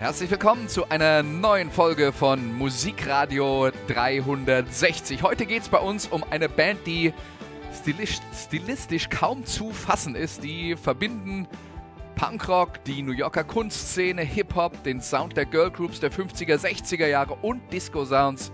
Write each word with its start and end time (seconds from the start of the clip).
Herzlich 0.00 0.30
willkommen 0.30 0.66
zu 0.66 0.88
einer 0.88 1.22
neuen 1.22 1.70
Folge 1.70 2.14
von 2.14 2.54
Musikradio 2.56 3.70
360. 3.86 5.22
Heute 5.22 5.44
geht 5.44 5.60
es 5.60 5.68
bei 5.68 5.76
uns 5.76 6.06
um 6.06 6.24
eine 6.30 6.48
Band, 6.48 6.86
die 6.86 7.12
stilistisch, 7.70 8.26
stilistisch 8.32 9.10
kaum 9.10 9.44
zu 9.44 9.72
fassen 9.72 10.14
ist. 10.14 10.42
Die 10.42 10.74
verbinden 10.74 11.46
Punkrock, 12.14 12.82
die 12.84 13.02
New 13.02 13.12
Yorker 13.12 13.44
Kunstszene, 13.44 14.22
Hip-Hop, 14.22 14.82
den 14.84 15.02
Sound 15.02 15.36
der 15.36 15.44
Girlgroups 15.44 16.00
der 16.00 16.10
50er, 16.10 16.56
60er 16.56 17.06
Jahre 17.06 17.34
und 17.34 17.70
Disco-Sounds, 17.70 18.52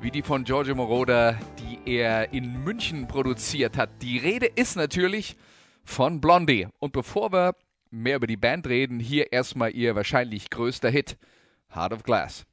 wie 0.00 0.10
die 0.10 0.22
von 0.22 0.44
Giorgio 0.44 0.74
Moroder, 0.74 1.38
die 1.58 1.80
er 1.84 2.32
in 2.32 2.64
München 2.64 3.06
produziert 3.08 3.76
hat. 3.76 3.90
Die 4.00 4.16
Rede 4.16 4.46
ist 4.46 4.76
natürlich 4.76 5.36
von 5.84 6.22
Blondie. 6.22 6.66
Und 6.78 6.94
bevor 6.94 7.30
wir 7.30 7.56
mehr 7.92 8.16
über 8.16 8.26
die 8.26 8.36
Band 8.36 8.66
reden, 8.66 8.98
hier 8.98 9.32
erstmal 9.32 9.74
ihr 9.74 9.94
wahrscheinlich 9.94 10.50
größter 10.50 10.90
Hit, 10.90 11.16
Heart 11.72 11.92
of 11.92 12.02
Glass. 12.02 12.46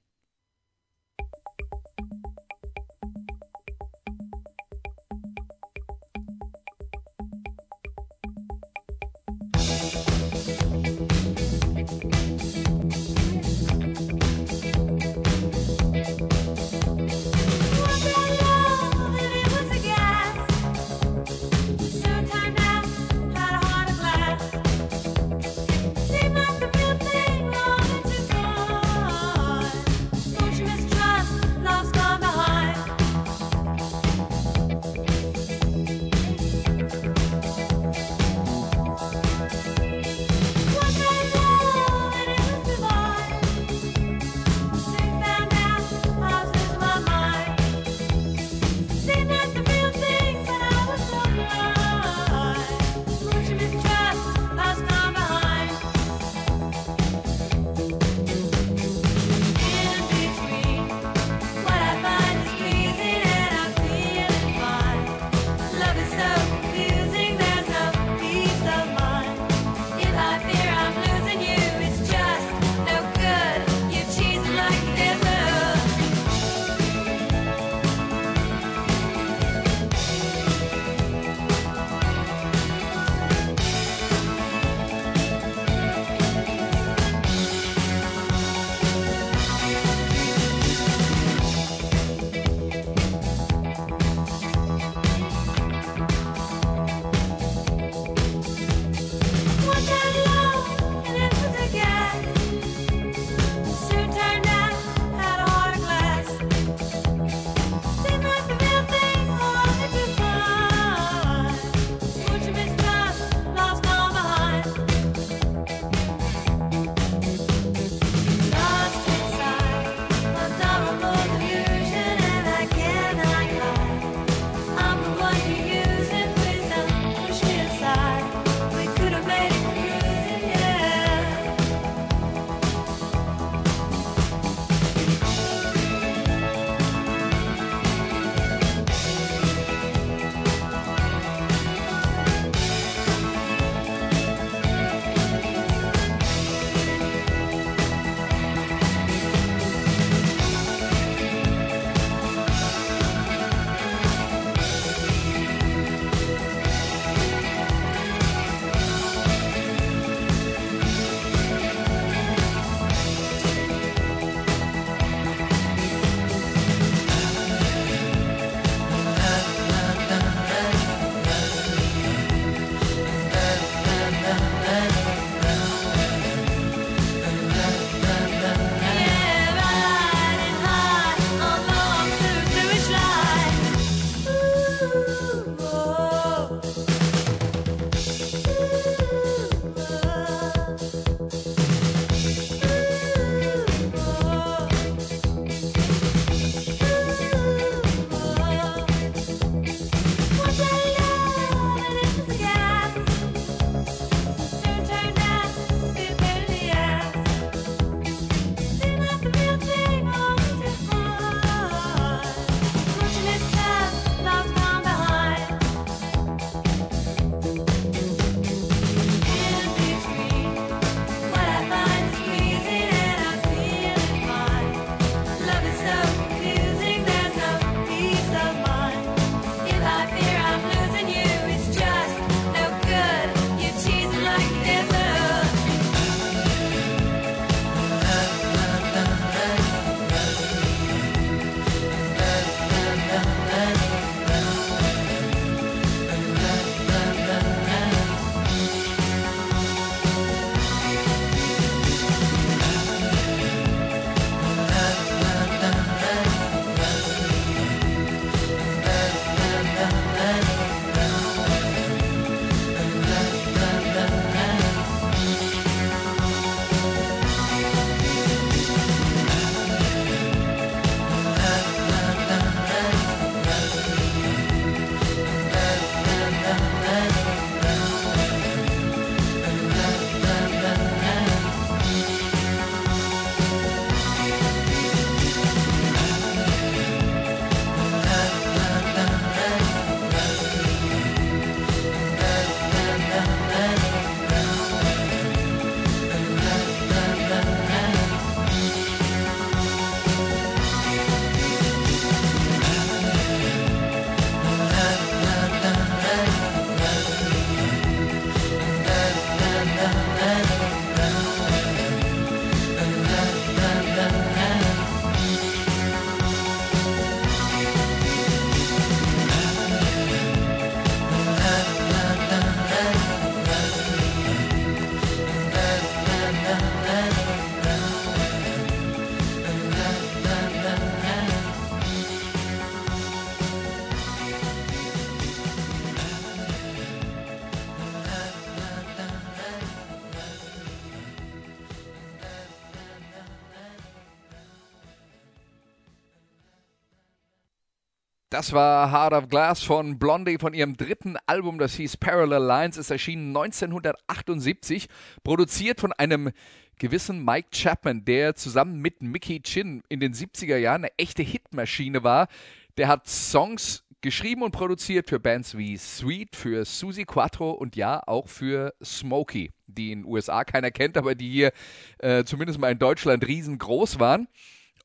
Das 348.40 348.54
war 348.54 348.90
Heart 348.90 349.12
of 349.12 349.28
Glass 349.28 349.64
von 349.64 350.00
Blondie 350.00 350.38
von 350.38 350.54
ihrem 350.54 350.78
dritten 350.78 351.18
Album, 351.26 351.60
das 351.60 351.74
hieß 351.74 351.98
Parallel 351.98 352.42
Lines. 352.42 352.78
Es 352.78 352.90
erschien 352.90 353.36
1978, 353.36 354.88
produziert 355.26 355.82
von 355.82 355.92
einem 355.92 356.32
gewissen 356.78 357.26
Mike 357.26 357.50
Chapman, 357.52 358.06
der 358.06 358.36
zusammen 358.36 358.80
mit 358.80 359.02
Mickey 359.02 359.42
Chin 359.42 359.84
in 359.90 360.00
den 360.00 360.14
70er 360.14 360.56
Jahren 360.56 360.86
eine 360.86 360.98
echte 360.98 361.22
Hitmaschine 361.22 362.06
war. 362.06 362.30
Der 362.78 362.88
hat 362.88 363.10
Songs 363.10 363.84
geschrieben 364.00 364.44
und 364.44 364.52
produziert 364.52 365.10
für 365.10 365.20
Bands 365.20 365.58
wie 365.58 365.76
Sweet, 365.76 366.34
für 366.38 366.64
Susie 366.64 367.04
Quattro 367.04 367.52
und 367.52 367.76
ja, 367.76 368.02
auch 368.08 368.30
für 368.30 368.74
Smokey, 368.82 369.52
die 369.68 369.92
in 369.92 370.04
den 370.04 370.10
USA 370.10 370.46
keiner 370.46 370.72
kennt, 370.72 370.96
aber 370.96 371.14
die 371.14 371.30
hier 371.30 371.52
äh, 371.98 372.24
zumindest 372.24 372.58
mal 372.58 372.72
in 372.72 372.80
Deutschland 372.80 373.28
riesengroß 373.28 374.00
waren. 374.00 374.30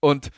Und 0.00 0.32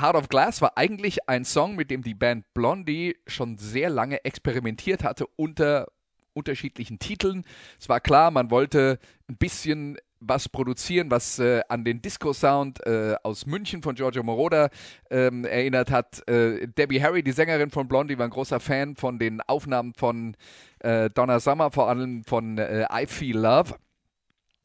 Heart 0.00 0.16
of 0.16 0.28
Glass 0.28 0.60
war 0.60 0.76
eigentlich 0.76 1.28
ein 1.28 1.44
Song, 1.44 1.76
mit 1.76 1.90
dem 1.90 2.02
die 2.02 2.14
Band 2.14 2.44
Blondie 2.54 3.16
schon 3.26 3.58
sehr 3.58 3.90
lange 3.90 4.24
experimentiert 4.24 5.04
hatte 5.04 5.26
unter 5.36 5.88
unterschiedlichen 6.32 6.98
Titeln. 6.98 7.44
Es 7.78 7.88
war 7.88 8.00
klar, 8.00 8.30
man 8.30 8.50
wollte 8.50 8.98
ein 9.28 9.36
bisschen 9.36 9.98
was 10.20 10.48
produzieren, 10.48 11.10
was 11.10 11.38
äh, 11.38 11.62
an 11.68 11.84
den 11.84 12.02
Disco-Sound 12.02 12.84
äh, 12.86 13.14
aus 13.22 13.46
München 13.46 13.82
von 13.82 13.94
Giorgio 13.94 14.22
Moroder 14.22 14.70
ähm, 15.10 15.44
erinnert 15.44 15.90
hat. 15.90 16.26
Äh, 16.28 16.66
Debbie 16.66 17.02
Harry, 17.02 17.22
die 17.22 17.32
Sängerin 17.32 17.70
von 17.70 17.86
Blondie, 17.86 18.18
war 18.18 18.24
ein 18.24 18.30
großer 18.30 18.60
Fan 18.60 18.96
von 18.96 19.18
den 19.18 19.40
Aufnahmen 19.42 19.94
von 19.94 20.36
äh, 20.80 21.10
Donna 21.10 21.38
Summer, 21.38 21.70
vor 21.70 21.88
allem 21.88 22.24
von 22.24 22.58
äh, 22.58 22.86
I 22.92 23.06
Feel 23.06 23.38
Love. 23.38 23.76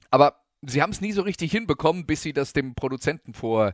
Aber 0.09 0.42
sie 0.65 0.81
haben 0.81 0.91
es 0.91 1.01
nie 1.01 1.11
so 1.11 1.21
richtig 1.21 1.51
hinbekommen, 1.51 2.05
bis 2.05 2.21
sie 2.21 2.33
das 2.33 2.53
dem 2.53 2.75
Produzenten 2.75 3.33
vor 3.33 3.73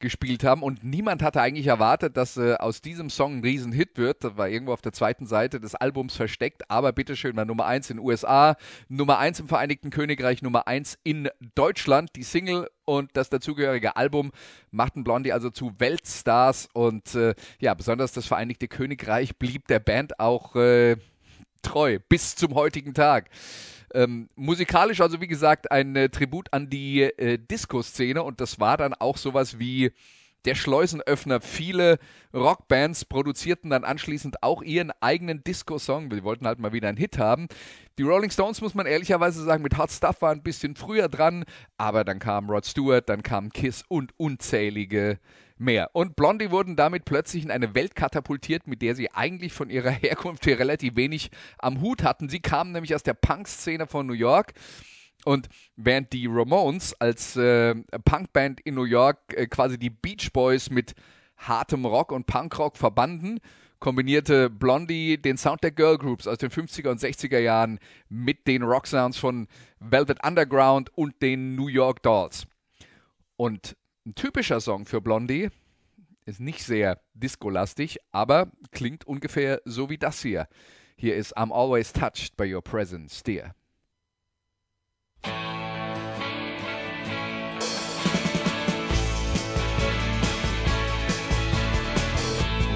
gespielt 0.00 0.44
haben. 0.44 0.62
Und 0.62 0.84
niemand 0.84 1.22
hatte 1.22 1.40
eigentlich 1.40 1.66
erwartet, 1.66 2.16
dass 2.16 2.36
äh, 2.36 2.54
aus 2.54 2.80
diesem 2.80 3.10
Song 3.10 3.38
ein 3.38 3.42
Riesenhit 3.42 3.96
wird. 3.98 4.24
Das 4.24 4.36
war 4.36 4.48
irgendwo 4.48 4.72
auf 4.72 4.82
der 4.82 4.92
zweiten 4.92 5.26
Seite 5.26 5.60
des 5.60 5.74
Albums 5.74 6.14
versteckt. 6.14 6.70
Aber 6.70 6.92
bitteschön, 6.92 7.36
war 7.36 7.44
Nummer 7.44 7.66
1 7.66 7.90
in 7.90 7.96
den 7.96 8.06
USA, 8.06 8.56
Nummer 8.88 9.18
1 9.18 9.40
im 9.40 9.48
Vereinigten 9.48 9.90
Königreich, 9.90 10.42
Nummer 10.42 10.68
1 10.68 10.98
in 11.02 11.28
Deutschland. 11.54 12.10
Die 12.16 12.22
Single 12.22 12.68
und 12.84 13.10
das 13.14 13.28
dazugehörige 13.28 13.96
Album 13.96 14.30
machten 14.70 15.04
Blondie 15.04 15.32
also 15.32 15.50
zu 15.50 15.72
Weltstars. 15.78 16.68
Und 16.72 17.14
äh, 17.14 17.34
ja, 17.58 17.74
besonders 17.74 18.12
das 18.12 18.26
Vereinigte 18.26 18.68
Königreich 18.68 19.36
blieb 19.36 19.66
der 19.68 19.80
Band 19.80 20.20
auch 20.20 20.54
äh, 20.56 20.96
treu 21.62 21.98
bis 22.08 22.36
zum 22.36 22.54
heutigen 22.54 22.94
Tag. 22.94 23.30
Ähm, 23.94 24.28
musikalisch 24.34 25.00
also 25.00 25.20
wie 25.20 25.26
gesagt 25.26 25.70
ein 25.70 25.96
äh, 25.96 26.08
Tribut 26.08 26.52
an 26.52 26.68
die 26.68 27.02
äh, 27.02 27.38
Disco-Szene 27.38 28.22
und 28.22 28.40
das 28.40 28.60
war 28.60 28.76
dann 28.76 28.94
auch 28.94 29.16
sowas 29.16 29.58
wie 29.58 29.92
der 30.44 30.54
Schleusenöffner. 30.54 31.40
Viele 31.40 31.98
Rockbands 32.32 33.04
produzierten 33.04 33.70
dann 33.70 33.84
anschließend 33.84 34.42
auch 34.42 34.62
ihren 34.62 34.92
eigenen 35.00 35.42
Disco-Song. 35.42 36.10
Wir 36.10 36.24
wollten 36.24 36.46
halt 36.46 36.58
mal 36.58 36.72
wieder 36.72 36.88
einen 36.88 36.96
Hit 36.96 37.18
haben. 37.18 37.48
Die 37.98 38.02
Rolling 38.02 38.30
Stones, 38.30 38.60
muss 38.60 38.74
man 38.74 38.86
ehrlicherweise 38.86 39.42
sagen, 39.42 39.62
mit 39.62 39.76
Hot 39.76 39.90
Stuff 39.90 40.22
war 40.22 40.32
ein 40.32 40.42
bisschen 40.42 40.76
früher 40.76 41.08
dran, 41.08 41.44
aber 41.76 42.04
dann 42.04 42.18
kam 42.18 42.48
Rod 42.48 42.64
Stewart, 42.64 43.08
dann 43.08 43.22
kam 43.22 43.50
Kiss 43.50 43.84
und 43.88 44.12
unzählige 44.16 45.18
mehr. 45.60 45.90
Und 45.92 46.16
Blondie 46.16 46.50
wurden 46.50 46.76
damit 46.76 47.04
plötzlich 47.04 47.44
in 47.44 47.50
eine 47.50 47.74
Welt 47.74 47.94
katapultiert, 47.94 48.66
mit 48.66 48.82
der 48.82 48.94
sie 48.94 49.10
eigentlich 49.12 49.52
von 49.52 49.70
ihrer 49.70 49.90
Herkunft 50.02 50.46
her 50.46 50.58
relativ 50.58 50.96
wenig 50.96 51.30
am 51.58 51.80
Hut 51.80 52.02
hatten. 52.02 52.28
Sie 52.28 52.40
kamen 52.40 52.72
nämlich 52.72 52.94
aus 52.94 53.02
der 53.02 53.14
Punk-Szene 53.14 53.86
von 53.86 54.06
New 54.06 54.14
York. 54.14 54.54
Und 55.24 55.48
während 55.76 56.12
die 56.12 56.26
Ramones 56.26 56.94
als 57.00 57.36
äh, 57.36 57.74
Punkband 58.04 58.60
in 58.60 58.74
New 58.74 58.84
York 58.84 59.18
äh, 59.34 59.46
quasi 59.46 59.78
die 59.78 59.90
Beach 59.90 60.32
Boys 60.32 60.70
mit 60.70 60.94
hartem 61.36 61.84
Rock 61.84 62.12
und 62.12 62.26
Punkrock 62.26 62.76
verbanden, 62.76 63.40
kombinierte 63.78 64.50
Blondie 64.50 65.18
den 65.20 65.36
Sound 65.36 65.62
der 65.62 65.70
Girl 65.70 65.98
Groups 65.98 66.26
aus 66.26 66.38
den 66.38 66.50
50er 66.50 66.90
und 66.90 67.00
60er 67.00 67.38
Jahren 67.38 67.78
mit 68.08 68.46
den 68.46 68.62
Rocksounds 68.62 69.18
von 69.18 69.48
Velvet 69.80 70.24
Underground 70.24 70.90
und 70.96 71.20
den 71.22 71.54
New 71.54 71.68
York 71.68 72.02
Dolls. 72.02 72.46
Und 73.36 73.76
ein 74.08 74.14
typischer 74.14 74.60
Song 74.60 74.86
für 74.86 75.02
Blondie 75.02 75.50
ist 76.24 76.40
nicht 76.40 76.64
sehr 76.64 76.98
disco-lastig, 77.12 77.98
aber 78.10 78.50
klingt 78.72 79.06
ungefähr 79.06 79.60
so 79.66 79.90
wie 79.90 79.98
das 79.98 80.22
hier. 80.22 80.48
Hier 80.96 81.14
ist 81.14 81.36
I'm 81.36 81.52
always 81.52 81.92
touched 81.92 82.34
by 82.38 82.44
your 82.44 82.62
presence, 82.62 83.22
dear. 83.22 83.54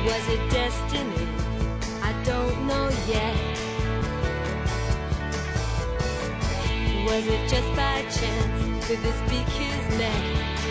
Was 0.05 0.29
it 0.29 0.53
destiny? 0.53 1.29
I 2.03 2.13
don't 2.27 2.67
know 2.67 2.91
yet. 3.09 3.35
Was 7.07 7.27
it 7.27 7.49
just 7.49 7.75
by 7.75 8.03
chance? 8.11 8.87
Could 8.87 9.01
this 9.03 9.19
be 9.31 9.43
kismet? 9.53 10.62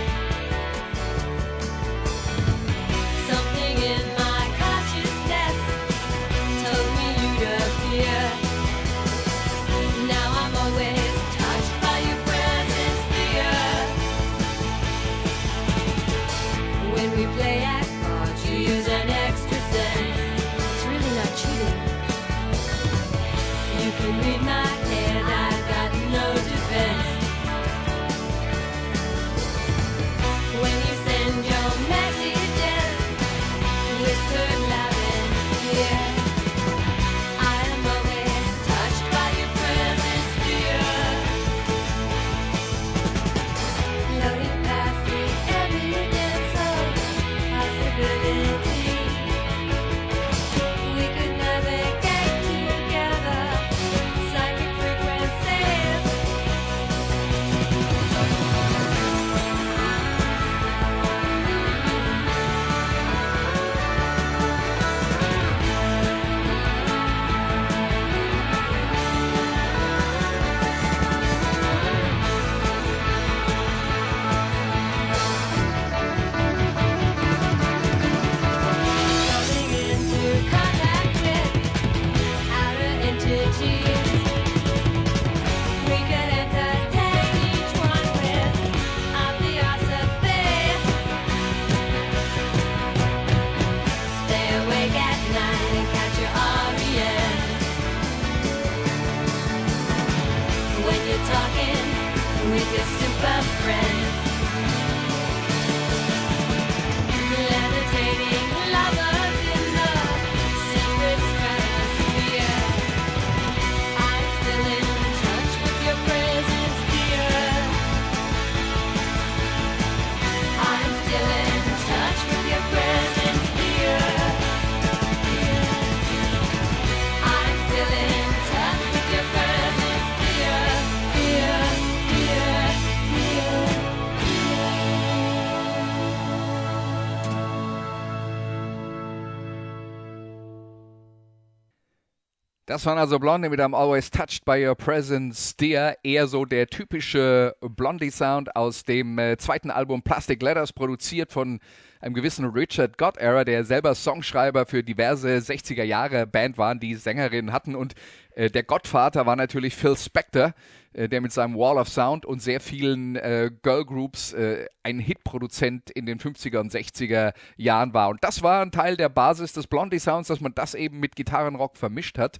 Das 142.71 142.85
waren 142.85 142.97
also 142.97 143.19
Blondie 143.19 143.49
mit 143.49 143.59
einem 143.59 143.73
Always 143.73 144.09
Touched 144.09 144.45
by 144.45 144.65
Your 144.65 144.75
Presence, 144.75 145.57
der 145.57 145.97
eher 146.05 146.27
so 146.27 146.45
der 146.45 146.67
typische 146.67 147.53
Blondie-Sound 147.59 148.55
aus 148.55 148.85
dem 148.85 149.19
äh, 149.19 149.35
zweiten 149.35 149.69
Album 149.69 150.03
Plastic 150.03 150.41
Letters, 150.41 150.71
produziert 150.71 151.33
von 151.33 151.59
einem 151.99 152.13
gewissen 152.13 152.45
Richard 152.45 152.97
Gottera, 152.97 153.43
der 153.43 153.65
selber 153.65 153.93
Songschreiber 153.93 154.65
für 154.65 154.85
diverse 154.85 155.35
60er 155.35 155.83
Jahre 155.83 156.25
Band 156.25 156.57
waren, 156.57 156.79
die 156.79 156.95
Sängerinnen 156.95 157.51
hatten. 157.51 157.75
Und 157.75 157.93
äh, 158.35 158.49
der 158.49 158.63
Gottvater 158.63 159.25
war 159.25 159.35
natürlich 159.35 159.75
Phil 159.75 159.97
Spector, 159.97 160.53
der 160.93 161.21
mit 161.21 161.31
seinem 161.31 161.55
Wall 161.55 161.77
of 161.77 161.89
Sound 161.89 162.25
und 162.25 162.41
sehr 162.41 162.59
vielen 162.59 163.15
äh, 163.15 163.51
Girl 163.61 163.85
Groups 163.85 164.33
äh, 164.33 164.65
ein 164.83 164.99
Hitproduzent 164.99 165.91
in 165.91 166.05
den 166.05 166.19
50er 166.19 166.59
und 166.59 166.71
60er 166.71 167.33
Jahren 167.57 167.93
war. 167.93 168.09
Und 168.09 168.23
das 168.23 168.41
war 168.41 168.61
ein 168.61 168.71
Teil 168.71 168.97
der 168.97 169.09
Basis 169.09 169.53
des 169.53 169.67
Blondie 169.67 169.99
Sounds, 169.99 170.27
dass 170.27 170.41
man 170.41 170.53
das 170.55 170.73
eben 170.73 170.99
mit 170.99 171.15
Gitarrenrock 171.15 171.77
vermischt 171.77 172.17
hat. 172.17 172.39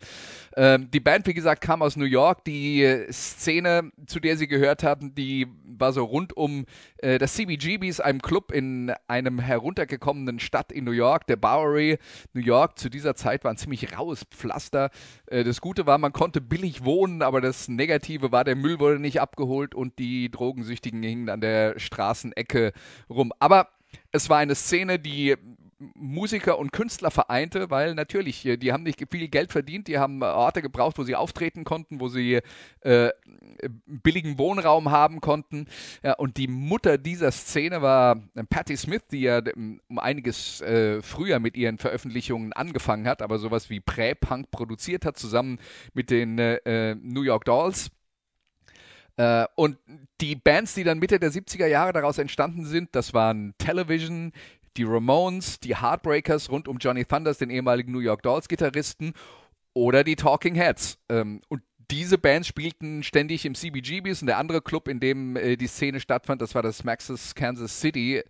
Ähm, 0.56 0.90
die 0.92 1.00
Band, 1.00 1.28
wie 1.28 1.34
gesagt, 1.34 1.62
kam 1.62 1.82
aus 1.82 1.96
New 1.96 2.06
York. 2.06 2.44
Die 2.46 2.84
äh, 2.84 3.12
Szene, 3.12 3.92
zu 4.08 4.20
der 4.20 4.38
sie 4.38 4.48
gehört 4.48 4.84
hatten, 4.84 5.14
die 5.14 5.48
war 5.64 5.94
so 5.94 6.04
rund 6.04 6.36
um 6.36 6.66
äh, 6.98 7.18
das 7.18 7.36
CBGBs, 7.36 8.00
einem 8.00 8.22
Club 8.22 8.52
in 8.52 8.92
einem 9.08 9.40
heruntergekommenen 9.40 10.40
Stadt 10.40 10.72
in 10.72 10.84
New 10.84 10.92
York, 10.92 11.28
der 11.28 11.36
Bowery, 11.36 12.00
New 12.34 12.42
York. 12.42 12.80
Zu 12.80 12.90
dieser 12.90 13.16
Zeit 13.16 13.44
war 13.44 13.52
ein 13.52 13.58
ziemlich 13.58 13.98
raues 13.98 14.24
Pflaster. 14.32 14.90
Äh, 15.28 15.44
das 15.44 15.62
Gute 15.62 15.86
war, 15.86 15.98
man 15.98 16.14
konnte 16.14 16.42
billig 16.42 16.84
wohnen, 16.84 17.22
aber 17.22 17.42
das 17.42 17.68
Negative 17.68 18.32
war, 18.32 18.41
der 18.44 18.56
Müll 18.56 18.80
wurde 18.80 19.00
nicht 19.00 19.22
abgeholt 19.22 19.76
und 19.76 20.00
die 20.00 20.30
Drogensüchtigen 20.30 21.02
hingen 21.04 21.30
an 21.30 21.42
der 21.42 21.80
Straßenecke 21.80 22.74
rum. 23.10 23.32
Aber 23.40 23.70
es 24.12 24.30
war 24.30 24.38
eine 24.38 24.56
Szene, 24.56 25.00
die 25.00 25.36
Musiker 25.96 26.60
und 26.60 26.72
Künstler 26.72 27.12
vereinte, 27.12 27.70
weil 27.70 27.96
natürlich, 27.96 28.46
äh, 28.46 28.58
die 28.58 28.72
haben 28.72 28.84
nicht 28.84 29.04
viel 29.10 29.28
Geld 29.28 29.52
verdient, 29.52 29.88
die 29.88 29.98
haben 29.98 30.22
Orte 30.22 30.62
gebraucht, 30.62 30.98
wo 30.98 31.04
sie 31.04 31.16
auftreten 31.16 31.64
konnten, 31.64 32.00
wo 32.00 32.08
sie 32.08 32.40
äh, 32.82 33.10
billigen 33.86 34.38
Wohnraum 34.38 34.92
haben 34.92 35.22
konnten. 35.22 35.68
Ja, 36.04 36.14
und 36.14 36.38
die 36.38 36.48
Mutter 36.48 36.98
dieser 36.98 37.32
Szene 37.32 37.82
war 37.82 38.22
äh, 38.36 38.44
Patti 38.44 38.78
Smith, 38.78 39.04
die 39.12 39.22
ja 39.22 39.40
ähm, 39.40 39.82
um 39.90 40.00
einiges 40.00 40.62
äh, 40.62 41.02
früher 41.02 41.40
mit 41.40 41.58
ihren 41.58 41.78
Veröffentlichungen 41.78 42.54
angefangen 42.54 43.08
hat, 43.08 43.22
aber 43.22 43.40
sowas 43.40 43.70
wie 43.70 43.80
Prä-Punk 43.80 44.52
produziert 44.52 45.06
hat, 45.06 45.18
zusammen 45.18 45.60
mit 45.94 46.10
den 46.10 46.38
äh, 46.38 46.58
äh 46.66 46.96
New 46.96 47.24
York 47.24 47.46
Dolls. 47.46 47.90
Äh, 49.22 49.46
und 49.56 49.78
die 50.20 50.36
Bands, 50.36 50.74
die 50.74 50.84
dann 50.84 50.98
Mitte 50.98 51.20
der 51.20 51.32
70er 51.32 51.68
Jahre 51.68 51.94
daraus 51.94 52.18
entstanden 52.18 52.66
sind, 52.66 52.90
das 52.96 53.14
waren 53.14 53.54
Television, 53.60 54.32
die 54.78 54.84
Ramones, 54.84 55.60
die 55.60 55.76
Heartbreakers 55.76 56.50
rund 56.50 56.68
um 56.68 56.78
Johnny 56.80 57.06
Thunders, 57.06 57.38
den 57.38 57.52
ehemaligen 57.52 57.92
New 57.92 58.00
York 58.00 58.24
Dolls-Gitarristen, 58.24 59.14
oder 59.74 60.04
die 60.04 60.16
Talking 60.16 60.56
Heads. 60.56 60.98
Ähm, 61.08 61.42
und 61.50 61.62
diese 61.92 62.18
Bands 62.18 62.48
spielten 62.48 63.04
ständig 63.04 63.46
im 63.46 63.54
CBGBs 63.54 64.22
und 64.22 64.28
der 64.28 64.40
andere 64.40 64.62
Club, 64.62 64.88
in 64.88 65.00
dem 65.00 65.36
äh, 65.36 65.56
die 65.56 65.68
Szene 65.68 66.00
stattfand, 66.00 66.42
das 66.42 66.56
war 66.56 66.64
das 66.64 66.84
Maxis 66.84 67.36
Kansas 67.36 67.80
City. 67.80 68.24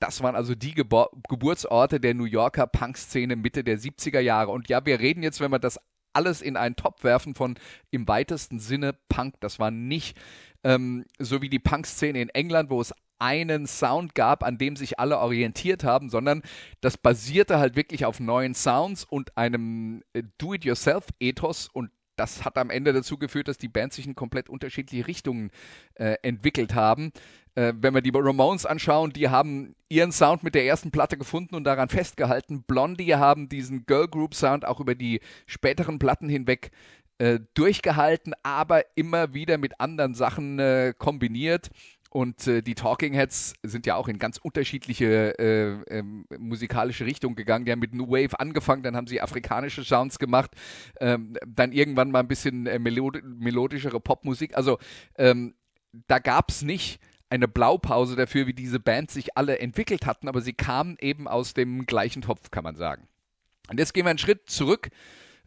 Das 0.00 0.22
waren 0.22 0.36
also 0.36 0.54
die 0.54 0.74
Gebor 0.74 1.08
Geburtsorte 1.30 1.98
der 1.98 2.12
New 2.12 2.24
Yorker 2.24 2.66
Punk-Szene 2.66 3.36
Mitte 3.36 3.64
der 3.64 3.78
70er 3.78 4.20
Jahre. 4.20 4.50
Und 4.50 4.68
ja, 4.68 4.84
wir 4.84 5.00
reden 5.00 5.22
jetzt, 5.22 5.40
wenn 5.40 5.50
wir 5.50 5.58
das 5.58 5.80
alles 6.16 6.42
in 6.42 6.56
einen 6.56 6.76
Topf 6.76 7.04
werfen 7.04 7.34
von 7.34 7.58
im 7.90 8.08
weitesten 8.08 8.58
Sinne 8.58 8.94
Punk. 9.08 9.34
Das 9.40 9.58
war 9.58 9.70
nicht 9.70 10.16
ähm, 10.64 11.04
so 11.18 11.42
wie 11.42 11.50
die 11.50 11.58
Punk-Szene 11.58 12.20
in 12.20 12.30
England, 12.30 12.70
wo 12.70 12.80
es 12.80 12.94
einen 13.18 13.66
Sound 13.66 14.14
gab, 14.14 14.42
an 14.42 14.58
dem 14.58 14.76
sich 14.76 14.98
alle 14.98 15.18
orientiert 15.18 15.84
haben, 15.84 16.10
sondern 16.10 16.42
das 16.80 16.98
basierte 16.98 17.58
halt 17.58 17.76
wirklich 17.76 18.04
auf 18.04 18.20
neuen 18.20 18.54
Sounds 18.54 19.04
und 19.04 19.36
einem 19.36 20.02
äh, 20.12 20.22
Do-it-yourself-Ethos 20.38 21.68
und 21.68 21.90
das 22.16 22.44
hat 22.44 22.56
am 22.56 22.70
Ende 22.70 22.94
dazu 22.94 23.18
geführt, 23.18 23.48
dass 23.48 23.58
die 23.58 23.68
Bands 23.68 23.96
sich 23.96 24.06
in 24.06 24.14
komplett 24.14 24.48
unterschiedliche 24.48 25.06
Richtungen 25.06 25.50
äh, 25.94 26.16
entwickelt 26.22 26.74
haben. 26.74 27.12
Äh, 27.56 27.72
wenn 27.80 27.94
wir 27.94 28.02
die 28.02 28.12
Ramones 28.14 28.66
anschauen, 28.66 29.12
die 29.12 29.28
haben 29.28 29.74
ihren 29.88 30.12
Sound 30.12 30.42
mit 30.42 30.54
der 30.54 30.66
ersten 30.66 30.90
Platte 30.90 31.16
gefunden 31.16 31.54
und 31.54 31.64
daran 31.64 31.88
festgehalten. 31.88 32.62
Blondie 32.62 33.14
haben 33.14 33.48
diesen 33.48 33.86
Girl 33.86 34.06
Group 34.06 34.34
Sound 34.34 34.64
auch 34.64 34.78
über 34.78 34.94
die 34.94 35.20
späteren 35.46 35.98
Platten 35.98 36.28
hinweg 36.28 36.70
äh, 37.18 37.40
durchgehalten, 37.54 38.34
aber 38.42 38.84
immer 38.94 39.32
wieder 39.32 39.56
mit 39.56 39.80
anderen 39.80 40.14
Sachen 40.14 40.58
äh, 40.58 40.92
kombiniert. 40.96 41.70
Und 42.10 42.46
äh, 42.46 42.62
die 42.62 42.74
Talking 42.74 43.14
Heads 43.14 43.54
sind 43.62 43.86
ja 43.86 43.96
auch 43.96 44.08
in 44.08 44.18
ganz 44.18 44.38
unterschiedliche 44.38 45.38
äh, 45.38 45.98
äh, 45.98 46.02
musikalische 46.38 47.06
Richtungen 47.06 47.36
gegangen. 47.36 47.64
Die 47.64 47.72
haben 47.72 47.78
mit 47.78 47.94
New 47.94 48.08
Wave 48.08 48.38
angefangen, 48.38 48.82
dann 48.82 48.96
haben 48.96 49.06
sie 49.06 49.20
afrikanische 49.20 49.82
Sounds 49.82 50.18
gemacht, 50.18 50.50
ähm, 51.00 51.36
dann 51.46 51.72
irgendwann 51.72 52.10
mal 52.10 52.20
ein 52.20 52.28
bisschen 52.28 52.66
äh, 52.66 52.78
melod 52.78 53.22
melodischere 53.24 54.00
Popmusik. 54.00 54.56
Also 54.56 54.78
ähm, 55.16 55.54
da 56.06 56.18
gab 56.18 56.50
es 56.50 56.62
nicht 56.62 57.00
eine 57.28 57.48
Blaupause 57.48 58.16
dafür, 58.16 58.46
wie 58.46 58.54
diese 58.54 58.80
Bands 58.80 59.14
sich 59.14 59.36
alle 59.36 59.58
entwickelt 59.58 60.06
hatten, 60.06 60.28
aber 60.28 60.40
sie 60.40 60.52
kamen 60.52 60.96
eben 61.00 61.26
aus 61.28 61.54
dem 61.54 61.86
gleichen 61.86 62.22
Topf, 62.22 62.50
kann 62.50 62.64
man 62.64 62.76
sagen. 62.76 63.08
Und 63.68 63.78
jetzt 63.78 63.94
gehen 63.94 64.04
wir 64.04 64.10
einen 64.10 64.18
Schritt 64.18 64.48
zurück 64.48 64.90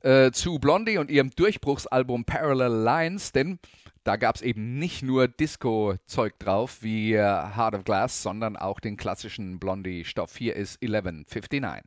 äh, 0.01 0.31
zu 0.31 0.59
Blondie 0.59 0.97
und 0.97 1.09
ihrem 1.09 1.29
Durchbruchsalbum 1.31 2.25
Parallel 2.25 2.83
Lines, 2.83 3.31
denn 3.31 3.59
da 4.03 4.15
gab 4.15 4.35
es 4.35 4.41
eben 4.41 4.79
nicht 4.79 5.03
nur 5.03 5.27
Disco-Zeug 5.27 6.39
drauf 6.39 6.81
wie 6.81 7.13
äh, 7.13 7.19
Heart 7.19 7.75
of 7.75 7.83
Glass, 7.83 8.23
sondern 8.23 8.57
auch 8.57 8.79
den 8.79 8.97
klassischen 8.97 9.59
Blondie-Stoff. 9.59 10.35
Hier 10.37 10.55
ist 10.55 10.81
1159. 10.81 11.83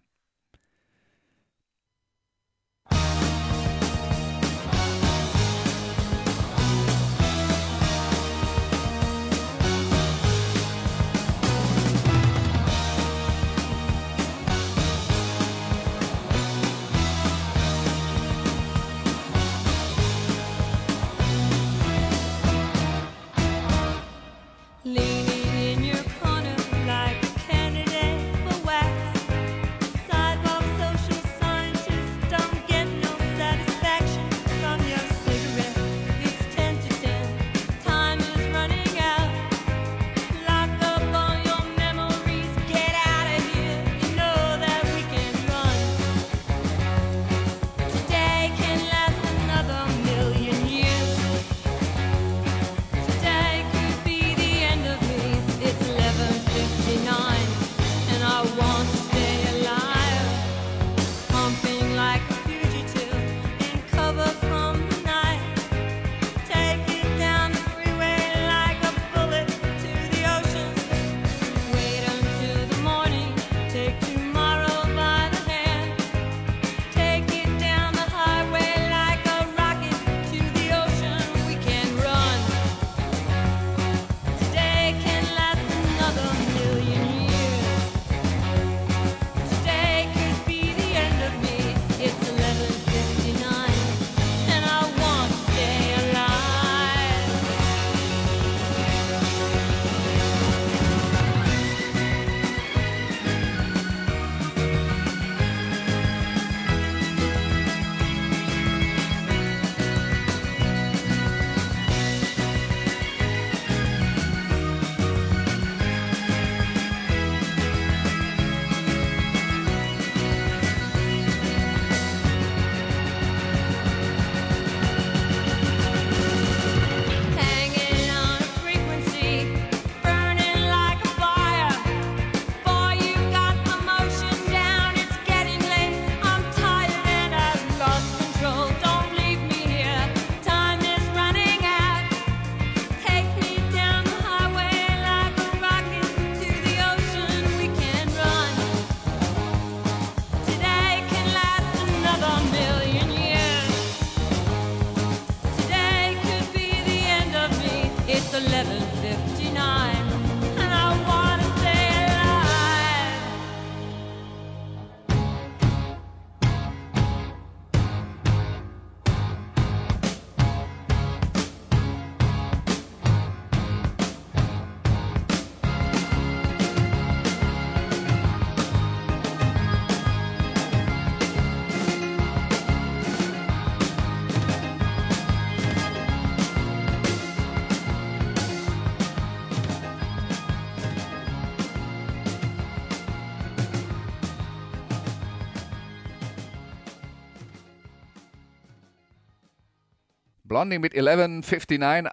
Blondie 200.63 200.79
mit 200.79 200.95
1159 200.95 202.09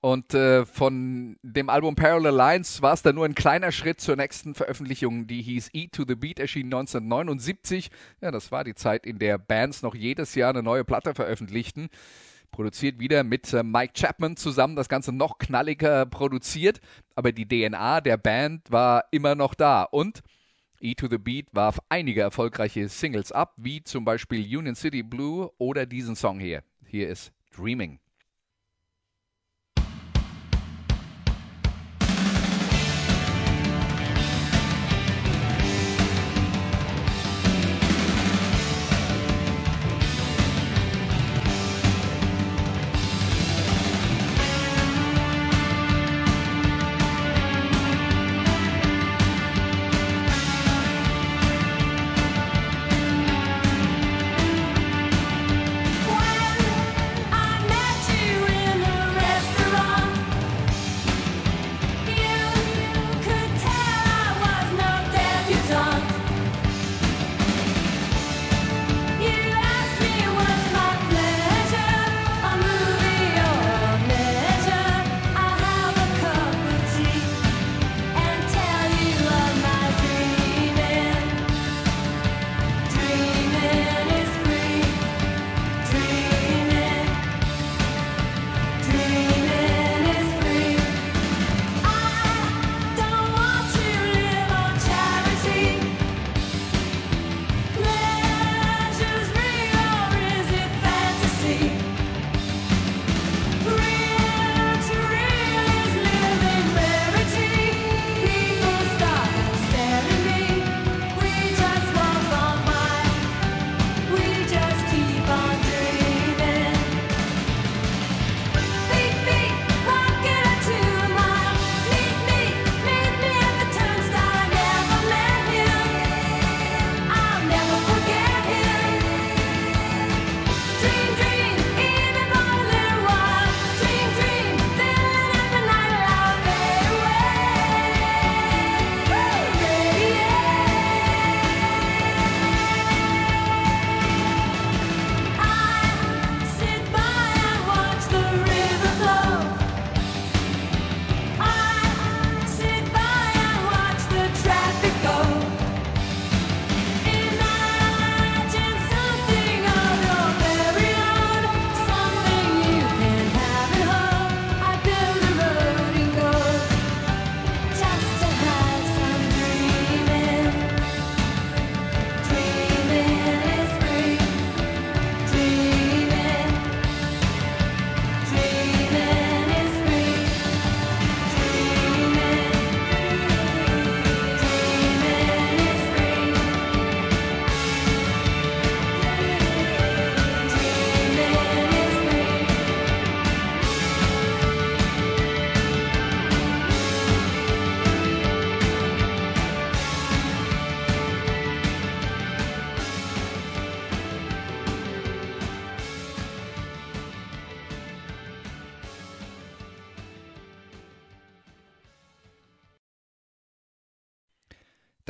und 0.00 0.34
äh, 0.34 0.64
von 0.64 1.36
dem 1.42 1.70
Album 1.70 1.94
Parallel 1.94 2.34
Lines 2.34 2.82
war 2.82 2.92
es 2.92 3.02
dann 3.02 3.14
nur 3.14 3.24
ein 3.24 3.36
kleiner 3.36 3.70
Schritt 3.70 4.00
zur 4.00 4.16
nächsten 4.16 4.54
Veröffentlichung, 4.54 5.28
die 5.28 5.42
hieß 5.42 5.70
E 5.72 5.86
to 5.88 6.04
the 6.06 6.16
Beat, 6.16 6.40
erschien 6.40 6.66
1979. 6.66 7.90
Ja, 8.20 8.32
das 8.32 8.50
war 8.50 8.64
die 8.64 8.74
Zeit, 8.74 9.06
in 9.06 9.20
der 9.20 9.38
Bands 9.38 9.82
noch 9.82 9.94
jedes 9.94 10.34
Jahr 10.34 10.50
eine 10.50 10.62
neue 10.62 10.84
Platte 10.84 11.14
veröffentlichten. 11.14 11.88
Produziert 12.50 12.98
wieder 12.98 13.22
mit 13.22 13.52
äh, 13.52 13.62
Mike 13.62 13.92
Chapman 13.94 14.36
zusammen, 14.36 14.74
das 14.74 14.88
Ganze 14.88 15.12
noch 15.12 15.38
knalliger 15.38 16.06
produziert, 16.06 16.80
aber 17.14 17.30
die 17.30 17.46
DNA 17.46 18.00
der 18.00 18.16
Band 18.16 18.72
war 18.72 19.04
immer 19.12 19.36
noch 19.36 19.54
da. 19.54 19.82
Und 19.84 20.22
E 20.80 20.94
to 20.94 21.08
the 21.08 21.18
Beat 21.18 21.46
warf 21.52 21.78
einige 21.88 22.22
erfolgreiche 22.22 22.88
Singles 22.88 23.30
ab, 23.30 23.54
wie 23.56 23.84
zum 23.84 24.04
Beispiel 24.04 24.40
Union 24.40 24.74
City 24.74 25.04
Blue 25.04 25.50
oder 25.58 25.86
diesen 25.86 26.16
Song 26.16 26.40
hier. 26.40 26.62
Hier 26.86 27.08
ist 27.08 27.32
Dreaming. 27.58 27.98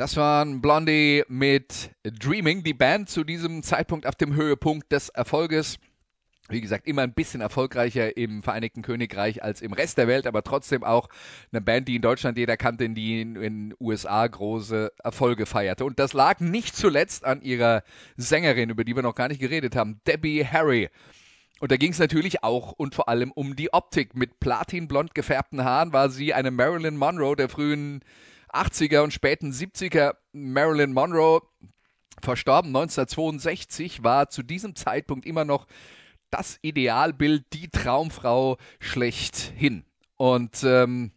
Das 0.09 0.17
waren 0.17 0.59
Blondie 0.59 1.23
mit 1.27 1.91
Dreaming, 2.01 2.63
die 2.63 2.73
Band 2.73 3.09
zu 3.09 3.23
diesem 3.23 3.61
Zeitpunkt 3.61 4.07
auf 4.07 4.15
dem 4.15 4.33
Höhepunkt 4.33 4.91
des 4.91 5.09
Erfolges. 5.09 5.77
Wie 6.47 6.61
gesagt, 6.61 6.87
immer 6.87 7.03
ein 7.03 7.13
bisschen 7.13 7.41
erfolgreicher 7.41 8.17
im 8.17 8.41
Vereinigten 8.41 8.81
Königreich 8.81 9.43
als 9.43 9.61
im 9.61 9.71
Rest 9.71 9.99
der 9.99 10.07
Welt, 10.07 10.25
aber 10.25 10.41
trotzdem 10.41 10.83
auch 10.83 11.09
eine 11.51 11.61
Band, 11.61 11.87
die 11.87 11.97
in 11.97 12.01
Deutschland 12.01 12.39
jeder 12.39 12.57
kannte, 12.57 12.89
die 12.89 13.21
in 13.21 13.35
den 13.35 13.75
USA 13.79 14.25
große 14.25 14.91
Erfolge 15.03 15.45
feierte. 15.45 15.85
Und 15.85 15.99
das 15.99 16.13
lag 16.13 16.39
nicht 16.39 16.75
zuletzt 16.75 17.23
an 17.23 17.43
ihrer 17.43 17.83
Sängerin, 18.17 18.71
über 18.71 18.85
die 18.85 18.95
wir 18.95 19.03
noch 19.03 19.13
gar 19.13 19.27
nicht 19.27 19.41
geredet 19.41 19.75
haben, 19.75 20.01
Debbie 20.07 20.43
Harry. 20.43 20.89
Und 21.59 21.71
da 21.71 21.77
ging 21.77 21.91
es 21.91 21.99
natürlich 21.99 22.43
auch 22.43 22.71
und 22.71 22.95
vor 22.95 23.09
allem 23.09 23.31
um 23.31 23.55
die 23.55 23.73
Optik. 23.73 24.15
Mit 24.15 24.39
platinblond 24.39 25.13
gefärbten 25.13 25.63
Haaren 25.63 25.93
war 25.93 26.09
sie 26.09 26.33
eine 26.33 26.49
Marilyn 26.49 26.97
Monroe 26.97 27.35
der 27.35 27.47
frühen 27.47 28.03
80er 28.51 29.01
und 29.01 29.13
späten 29.13 29.51
70er 29.51 30.15
Marilyn 30.31 30.93
Monroe, 30.93 31.41
verstorben 32.21 32.69
1962, 32.69 34.03
war 34.03 34.29
zu 34.29 34.43
diesem 34.43 34.75
Zeitpunkt 34.75 35.25
immer 35.25 35.45
noch 35.45 35.67
das 36.29 36.59
Idealbild, 36.61 37.45
die 37.53 37.69
Traumfrau 37.69 38.57
schlechthin. 38.79 39.85
Und 40.17 40.63
ähm, 40.63 41.11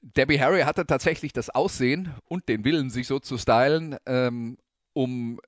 Debbie 0.00 0.40
Harry 0.40 0.62
hatte 0.62 0.86
tatsächlich 0.86 1.32
das 1.32 1.50
Aussehen 1.50 2.14
und 2.26 2.48
den 2.48 2.64
Willen, 2.64 2.90
sich 2.90 3.06
so 3.06 3.18
zu 3.18 3.38
stylen, 3.38 3.96
ähm, 4.06 4.58
um 4.92 5.40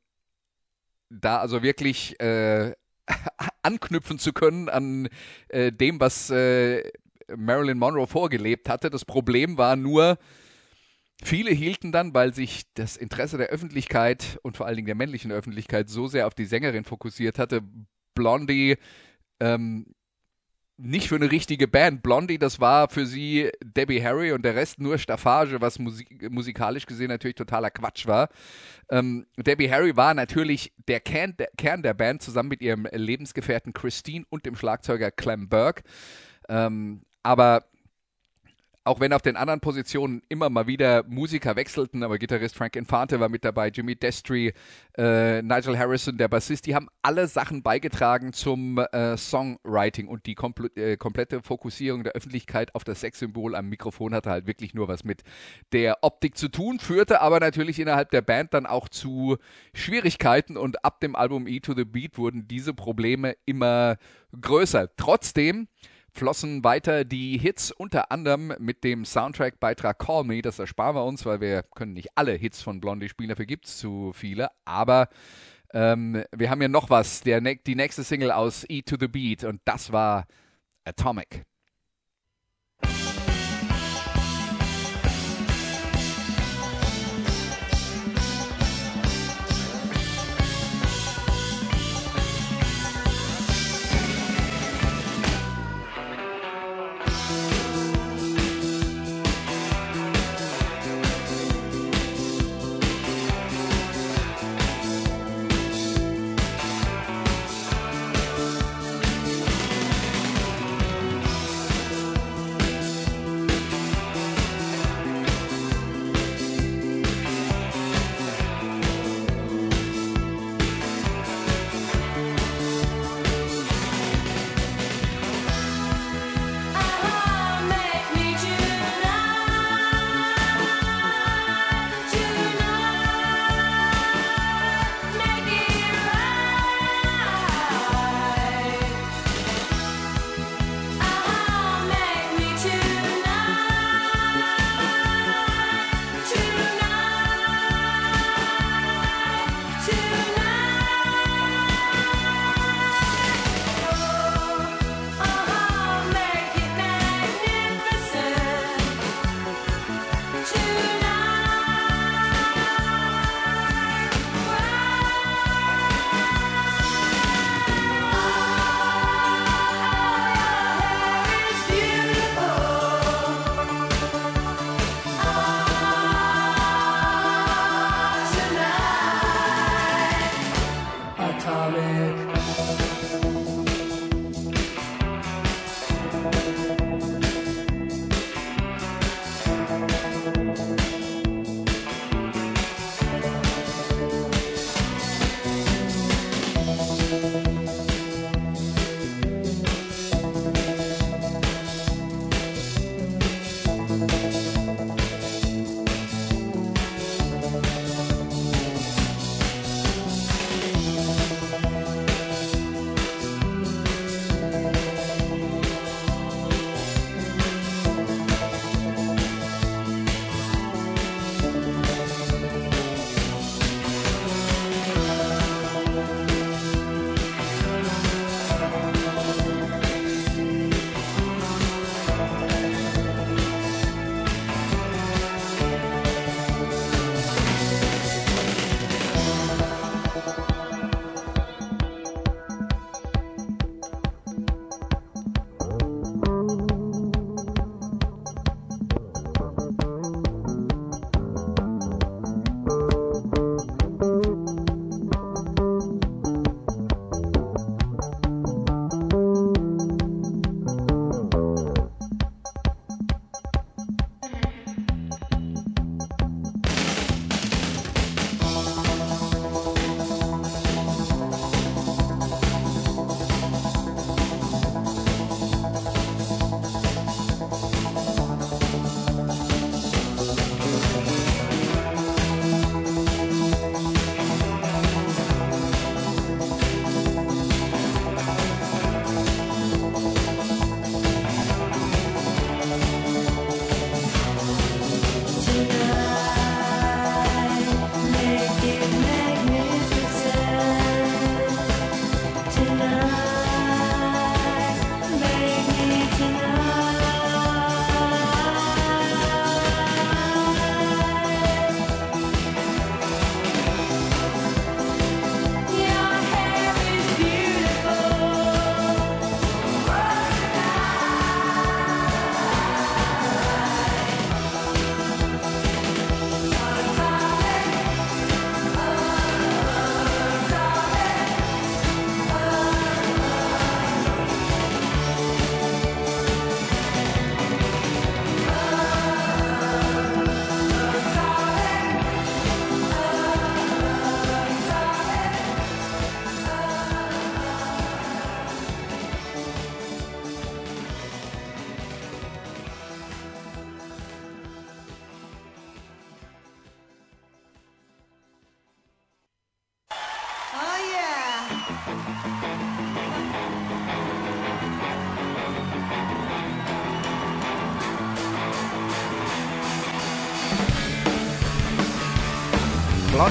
da 1.08 1.38
also 1.38 1.62
wirklich 1.62 2.18
äh, 2.20 2.74
anknüpfen 3.62 4.18
zu 4.18 4.32
können 4.32 4.68
an 4.68 5.08
äh, 5.48 5.72
dem, 5.72 6.00
was 6.00 6.30
äh, 6.30 6.90
Marilyn 7.36 7.78
Monroe 7.78 8.06
vorgelebt 8.06 8.68
hatte. 8.68 8.90
Das 8.90 9.04
Problem 9.04 9.58
war 9.58 9.76
nur, 9.76 10.18
Viele 11.22 11.50
hielten 11.50 11.92
dann, 11.92 12.14
weil 12.14 12.34
sich 12.34 12.62
das 12.74 12.96
Interesse 12.96 13.36
der 13.36 13.48
Öffentlichkeit 13.48 14.38
und 14.42 14.56
vor 14.56 14.66
allen 14.66 14.76
Dingen 14.76 14.86
der 14.86 14.94
männlichen 14.94 15.32
Öffentlichkeit 15.32 15.88
so 15.88 16.06
sehr 16.06 16.26
auf 16.26 16.34
die 16.34 16.46
Sängerin 16.46 16.84
fokussiert 16.84 17.38
hatte, 17.38 17.62
Blondie 18.14 18.76
ähm, 19.38 19.94
nicht 20.82 21.08
für 21.08 21.16
eine 21.16 21.30
richtige 21.30 21.68
Band. 21.68 22.02
Blondie, 22.02 22.38
das 22.38 22.58
war 22.58 22.88
für 22.88 23.04
sie 23.04 23.50
Debbie 23.62 24.02
Harry 24.02 24.32
und 24.32 24.44
der 24.44 24.54
Rest 24.54 24.80
nur 24.80 24.98
Staffage, 24.98 25.60
was 25.60 25.78
musik 25.78 26.30
musikalisch 26.30 26.86
gesehen 26.86 27.08
natürlich 27.08 27.36
totaler 27.36 27.70
Quatsch 27.70 28.06
war. 28.06 28.30
Ähm, 28.90 29.26
Debbie 29.36 29.70
Harry 29.70 29.96
war 29.96 30.14
natürlich 30.14 30.72
der 30.88 31.00
Kern, 31.00 31.36
der 31.38 31.50
Kern, 31.58 31.82
der 31.82 31.94
Band 31.94 32.22
zusammen 32.22 32.48
mit 32.48 32.62
ihrem 32.62 32.88
Lebensgefährten 32.90 33.74
Christine 33.74 34.24
und 34.30 34.46
dem 34.46 34.56
Schlagzeuger 34.56 35.10
Clem 35.10 35.48
Burke. 35.48 35.82
Ähm, 36.48 37.02
aber 37.22 37.66
auch 38.90 38.98
wenn 38.98 39.12
auf 39.12 39.22
den 39.22 39.36
anderen 39.36 39.60
Positionen 39.60 40.20
immer 40.28 40.50
mal 40.50 40.66
wieder 40.66 41.04
Musiker 41.06 41.54
wechselten, 41.54 42.02
aber 42.02 42.18
Gitarrist 42.18 42.56
Frank 42.56 42.74
Infante 42.74 43.20
war 43.20 43.28
mit 43.28 43.44
dabei, 43.44 43.68
Jimmy 43.68 43.94
Destry, 43.94 44.52
äh, 44.98 45.42
Nigel 45.42 45.78
Harrison, 45.78 46.18
der 46.18 46.26
Bassist, 46.26 46.66
die 46.66 46.74
haben 46.74 46.88
alle 47.00 47.28
Sachen 47.28 47.62
beigetragen 47.62 48.32
zum 48.32 48.78
äh, 48.78 49.16
Songwriting 49.16 50.08
und 50.08 50.26
die 50.26 50.34
kompl 50.34 50.72
äh, 50.74 50.96
komplette 50.96 51.40
Fokussierung 51.40 52.02
der 52.02 52.14
Öffentlichkeit 52.14 52.74
auf 52.74 52.82
das 52.82 52.98
Sexsymbol 52.98 53.54
am 53.54 53.68
Mikrofon 53.68 54.12
hatte 54.12 54.30
halt 54.30 54.48
wirklich 54.48 54.74
nur 54.74 54.88
was 54.88 55.04
mit 55.04 55.22
der 55.70 55.98
Optik 56.02 56.36
zu 56.36 56.48
tun, 56.48 56.80
führte 56.80 57.20
aber 57.20 57.38
natürlich 57.38 57.78
innerhalb 57.78 58.10
der 58.10 58.22
Band 58.22 58.54
dann 58.54 58.66
auch 58.66 58.88
zu 58.88 59.36
Schwierigkeiten 59.72 60.56
und 60.56 60.84
ab 60.84 60.98
dem 60.98 61.14
Album 61.14 61.46
E 61.46 61.60
to 61.60 61.74
the 61.74 61.84
Beat 61.84 62.18
wurden 62.18 62.48
diese 62.48 62.74
Probleme 62.74 63.36
immer 63.46 63.98
größer. 64.40 64.88
Trotzdem 64.96 65.68
flossen 66.14 66.64
weiter 66.64 67.04
die 67.04 67.38
Hits, 67.38 67.70
unter 67.70 68.10
anderem 68.10 68.54
mit 68.58 68.84
dem 68.84 69.04
Soundtrack-Beitrag 69.04 69.98
Call 69.98 70.24
Me. 70.24 70.42
Das 70.42 70.58
ersparen 70.58 70.96
wir 70.96 71.04
uns, 71.04 71.24
weil 71.26 71.40
wir 71.40 71.62
können 71.62 71.92
nicht 71.92 72.08
alle 72.16 72.32
Hits 72.32 72.62
von 72.62 72.80
Blondie 72.80 73.08
spielen, 73.08 73.30
dafür 73.30 73.46
gibt 73.46 73.66
es 73.66 73.78
zu 73.78 74.12
viele. 74.14 74.50
Aber 74.64 75.08
ähm, 75.72 76.24
wir 76.36 76.50
haben 76.50 76.62
ja 76.62 76.68
noch 76.68 76.90
was, 76.90 77.20
der, 77.20 77.40
die 77.40 77.74
nächste 77.74 78.04
Single 78.04 78.32
aus 78.32 78.64
E 78.68 78.82
to 78.82 78.96
the 78.98 79.08
Beat 79.08 79.44
und 79.44 79.60
das 79.64 79.92
war 79.92 80.26
Atomic. 80.84 81.44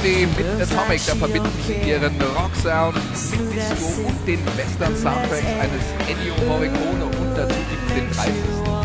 Blondie 0.02 0.28
mit 0.38 0.62
Atomic, 0.62 1.02
da 1.06 1.16
verbinden 1.16 1.52
sie 1.66 1.90
ihren 1.90 2.14
Rocksound 2.22 2.96
mit 2.96 3.56
Disco 3.56 4.08
und 4.08 4.28
den 4.28 4.40
Western-Soundtracks 4.58 5.46
eines 5.60 5.84
Ennio 6.08 6.34
Morricone 6.48 7.06
und 7.06 7.36
dazu 7.36 7.56
gibt 7.70 7.84
es 7.88 7.94
den 7.96 8.10
30. 8.12 8.34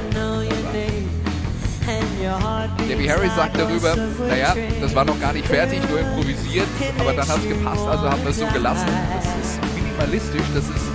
Debbie 2.89 3.11
Harry 3.11 3.29
sagt 3.37 3.57
darüber, 3.59 3.95
naja, 4.29 4.55
das 4.81 4.95
war 4.95 5.05
noch 5.05 5.21
gar 5.21 5.33
nicht 5.33 5.47
fertig, 5.47 5.81
nur 5.89 6.01
improvisiert, 6.01 6.67
aber 6.99 7.13
dann 7.13 7.29
hat 7.29 7.39
es 7.39 7.49
gepasst, 7.49 7.87
also 7.87 8.11
haben 8.11 8.23
wir 8.23 8.31
es 8.31 8.39
so 8.39 8.47
gelassen. 8.47 8.89
Das 9.15 9.25
ist 9.27 9.61
minimalistisch, 9.75 10.47
das 10.55 10.65
ist 10.65 10.87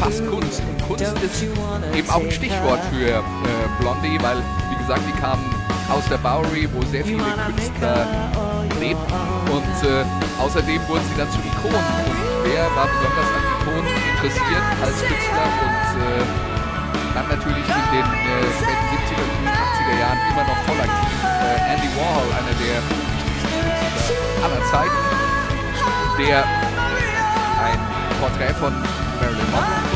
fast 0.00 0.26
Kunst. 0.26 0.62
Und 0.62 0.88
Kunst 0.88 1.14
ist 1.22 1.42
eben 1.94 2.10
auch 2.10 2.22
ein 2.22 2.30
Stichwort 2.30 2.80
für 2.90 3.06
äh, 3.06 3.22
Blondie, 3.80 4.18
weil, 4.22 4.42
gesagt, 4.90 5.06
die 5.06 5.20
kamen 5.22 5.46
aus 5.86 6.02
der 6.10 6.18
Bowery, 6.18 6.66
wo 6.74 6.82
sehr 6.90 7.04
viele 7.04 7.22
Künstler 7.22 8.10
lebten 8.82 9.14
und 9.46 9.76
äh, 9.86 10.02
außerdem 10.42 10.82
wurden 10.88 11.06
sie 11.06 11.14
dann 11.14 11.30
zu 11.30 11.38
Ikonen. 11.46 11.86
Und 12.10 12.18
wer 12.42 12.66
war 12.74 12.90
besonders 12.90 13.30
an 13.30 13.44
Ikonen 13.54 13.86
interessiert 13.86 14.66
als 14.82 14.98
Künstler 14.98 15.46
und 15.62 15.86
äh, 15.94 16.26
dann 17.14 17.26
natürlich 17.30 17.66
in 17.70 17.86
den 17.94 18.02
äh, 18.02 18.50
späten 18.58 18.86
70er, 18.90 19.26
frühen 19.30 19.54
80er 19.54 19.94
Jahren 19.94 20.18
immer 20.26 20.44
noch 20.50 20.58
voll 20.66 20.80
aktiv. 20.82 21.14
Äh, 21.22 21.70
Andy 21.70 21.90
Warhol, 21.94 22.26
einer 22.34 22.56
der 22.58 22.76
wichtigsten 22.90 23.62
Künstler 23.62 24.42
aller 24.42 24.62
Zeiten, 24.74 25.00
der 26.18 26.42
ein 27.62 27.78
Porträt 28.18 28.54
von 28.58 28.74
Marilyn 29.22 29.50
Monroe 29.54 29.89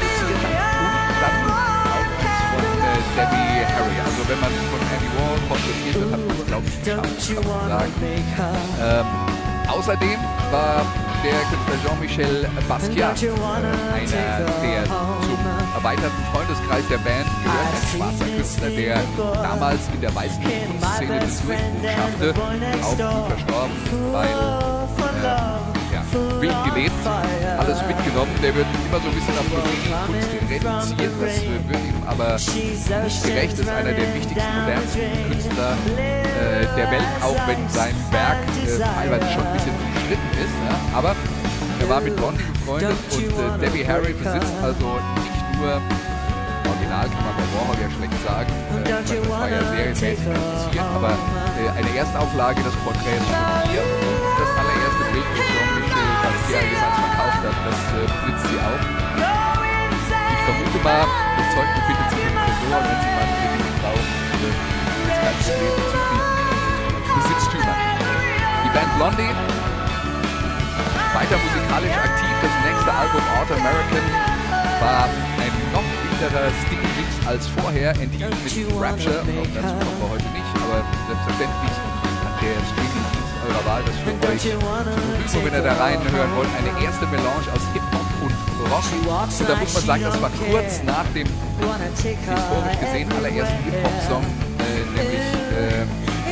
Debbie 3.17 3.63
Harry. 3.75 3.97
Also 4.05 4.21
wenn 4.29 4.41
man 4.41 4.51
von 4.71 4.81
Andy 4.91 5.09
Warhol 5.15 5.39
porträtiert 5.49 5.97
wird, 6.01 6.13
hat 6.13 6.21
man 6.27 6.37
es 6.37 6.47
glaube 6.47 6.67
ich 6.67 6.77
kann 6.85 7.47
man 7.47 7.69
sagen. 7.69 7.93
Ähm, 8.83 9.07
außerdem 9.71 10.19
war 10.51 10.85
der 11.25 11.41
Künstler 11.49 11.79
Jean-Michel 11.87 12.49
Basquiat, 12.69 13.23
äh, 13.23 13.29
einer 13.29 14.47
der 14.63 14.85
zum 14.85 15.39
erweiterten 15.75 16.25
Freundeskreis 16.33 16.85
der 16.91 16.99
Band 16.99 17.27
gehört, 17.43 17.73
ein 17.73 17.97
schwarzer 17.97 18.25
Künstler, 18.37 18.71
der 18.71 19.03
damals 19.43 19.81
in 19.95 20.01
der 20.01 20.15
weißen 20.15 20.43
Kunstszene 20.43 21.21
den 21.21 21.21
Durchbruch 21.21 21.85
schaffte, 21.95 22.35
auch 22.83 22.97
früh 22.97 23.29
verstorben, 23.29 23.77
weil 24.13 24.29
äh, 25.25 25.74
wild 26.41 26.65
gelebt, 26.65 26.93
alles 27.59 27.79
mitgenommen. 27.87 28.33
Der 28.43 28.55
wird 28.55 28.67
immer 28.89 29.01
so 29.01 29.09
ein 29.09 29.15
bisschen 29.15 29.39
auf 29.39 29.49
Kunst 29.51 30.31
reduziert, 30.51 31.13
das 31.21 31.43
wird 31.69 31.85
ihm 31.85 32.03
aber 32.07 32.35
nicht 32.35 33.25
gerecht. 33.25 33.59
Ist 33.59 33.69
einer 33.69 33.93
der 33.93 34.15
wichtigsten, 34.15 34.55
modernsten 34.61 35.31
Künstler 35.31 35.77
äh, 35.97 36.67
der 36.77 36.91
Welt, 36.91 37.09
auch 37.23 37.49
wenn 37.49 37.69
sein 37.69 37.95
Werk 38.11 38.39
äh, 38.63 38.79
teilweise 38.79 39.33
schon 39.33 39.47
ein 39.47 39.53
bisschen 39.55 39.75
umstritten 39.75 40.31
ist. 40.39 40.55
Ja? 40.69 40.99
Aber 40.99 41.17
er 41.81 41.89
war 41.89 42.01
mit 42.01 42.17
Blondie 42.17 42.45
befreundet 42.53 42.97
und 43.13 43.23
äh, 43.23 43.67
Debbie 43.67 43.87
Harry 43.87 44.13
besitzt 44.13 44.53
also 44.63 44.99
nicht 45.23 45.61
nur 45.61 45.81
Original 46.67 47.09
kann 47.09 47.25
man 47.25 47.35
bei 47.37 47.47
Warhol 47.55 47.77
ja 47.83 47.91
schlecht 47.91 48.19
sagen, 48.25 48.53
äh, 48.73 48.89
das 48.89 49.29
war 49.29 49.49
ja 49.49 49.61
serienmäßig 49.65 50.19
produziert, 50.25 50.85
aber 50.95 51.11
äh, 51.11 51.79
eine 51.79 51.97
Erstauflage 51.97 52.63
des 52.63 52.75
Porträts 52.85 53.25
von 53.25 53.71
hier 53.71 53.83
und 53.83 54.37
das 54.41 54.51
allererste 54.57 55.05
Bild 55.13 55.29
mit 55.35 55.54
Jean-Michel 56.45 56.61
Basquiat 56.61 56.65
jemals 56.69 56.97
verkauft 57.01 57.41
hat, 57.41 57.57
das 57.65 57.81
äh, 57.95 58.09
sie 58.45 58.59
auch. 58.61 58.85
Ich 60.05 60.43
vermute 60.45 60.79
mal, 60.85 61.05
das 61.41 61.47
Zeug 61.57 61.69
befindet 61.73 62.09
sich 62.13 62.21
im 62.21 62.37
Tresor 62.37 62.81
wenn 62.85 63.01
Sie 63.01 63.11
mal 63.17 63.25
eine 63.25 63.37
Dinge 63.41 63.73
brauchen, 63.81 64.09
äh, 64.35 64.53
ist 65.09 65.21
kein 65.25 65.37
Problem 65.41 65.73
bezüglich 65.73 66.25
Besitztümer. 67.17 67.77
Die 68.61 68.71
Band 68.77 68.91
Blondie, 69.01 69.33
weiter 71.17 71.37
musikalisch 71.41 71.97
aktiv, 71.97 72.35
das 72.45 72.55
nächste 72.61 72.91
Album 72.93 73.25
Art 73.41 73.49
American 73.49 74.07
war 74.85 75.09
ein 75.41 75.55
noch 75.73 75.89
wilderer 76.05 76.53
Sticky-Mix 76.61 77.11
als 77.25 77.49
vorher, 77.57 77.91
enthielt 77.97 78.37
mit 78.45 78.53
Rapture, 78.77 79.25
auch 79.25 79.51
dazu 79.55 79.73
kommen 79.81 79.97
wir 79.97 80.11
heute 80.13 80.29
nicht, 80.37 80.51
aber 80.61 80.85
selbstverständlich 81.09 81.77
hat 82.21 82.37
der 82.43 82.59
Streaming-Dienst 82.69 82.84
eurer 83.45 83.65
Wahl 83.65 83.83
das 83.85 83.97
für 84.01 84.11
euch 84.29 84.41
Verfügung, 84.41 85.45
wenn 85.45 85.55
ihr 85.55 85.63
da 85.63 85.75
reinhören 85.75 86.33
wollt, 86.37 86.49
eine 86.57 86.73
erste 86.85 87.07
Melange 87.07 87.49
aus 87.53 87.65
Hip-Hop 87.73 88.09
und 88.25 88.35
Rock. 88.71 88.85
Und 89.41 89.49
da 89.49 89.57
muss 89.57 89.75
man 89.75 89.85
sagen, 89.85 90.03
das 90.05 90.21
war 90.23 90.31
kurz 90.31 90.83
nach 90.85 91.07
dem 91.15 91.29
historisch 91.29 92.79
gesehen 92.81 93.09
allerersten 93.13 93.63
Hip-Hop-Song, 93.65 94.25
äh, 94.25 94.85
nämlich 94.97 95.27
äh, 95.53 95.85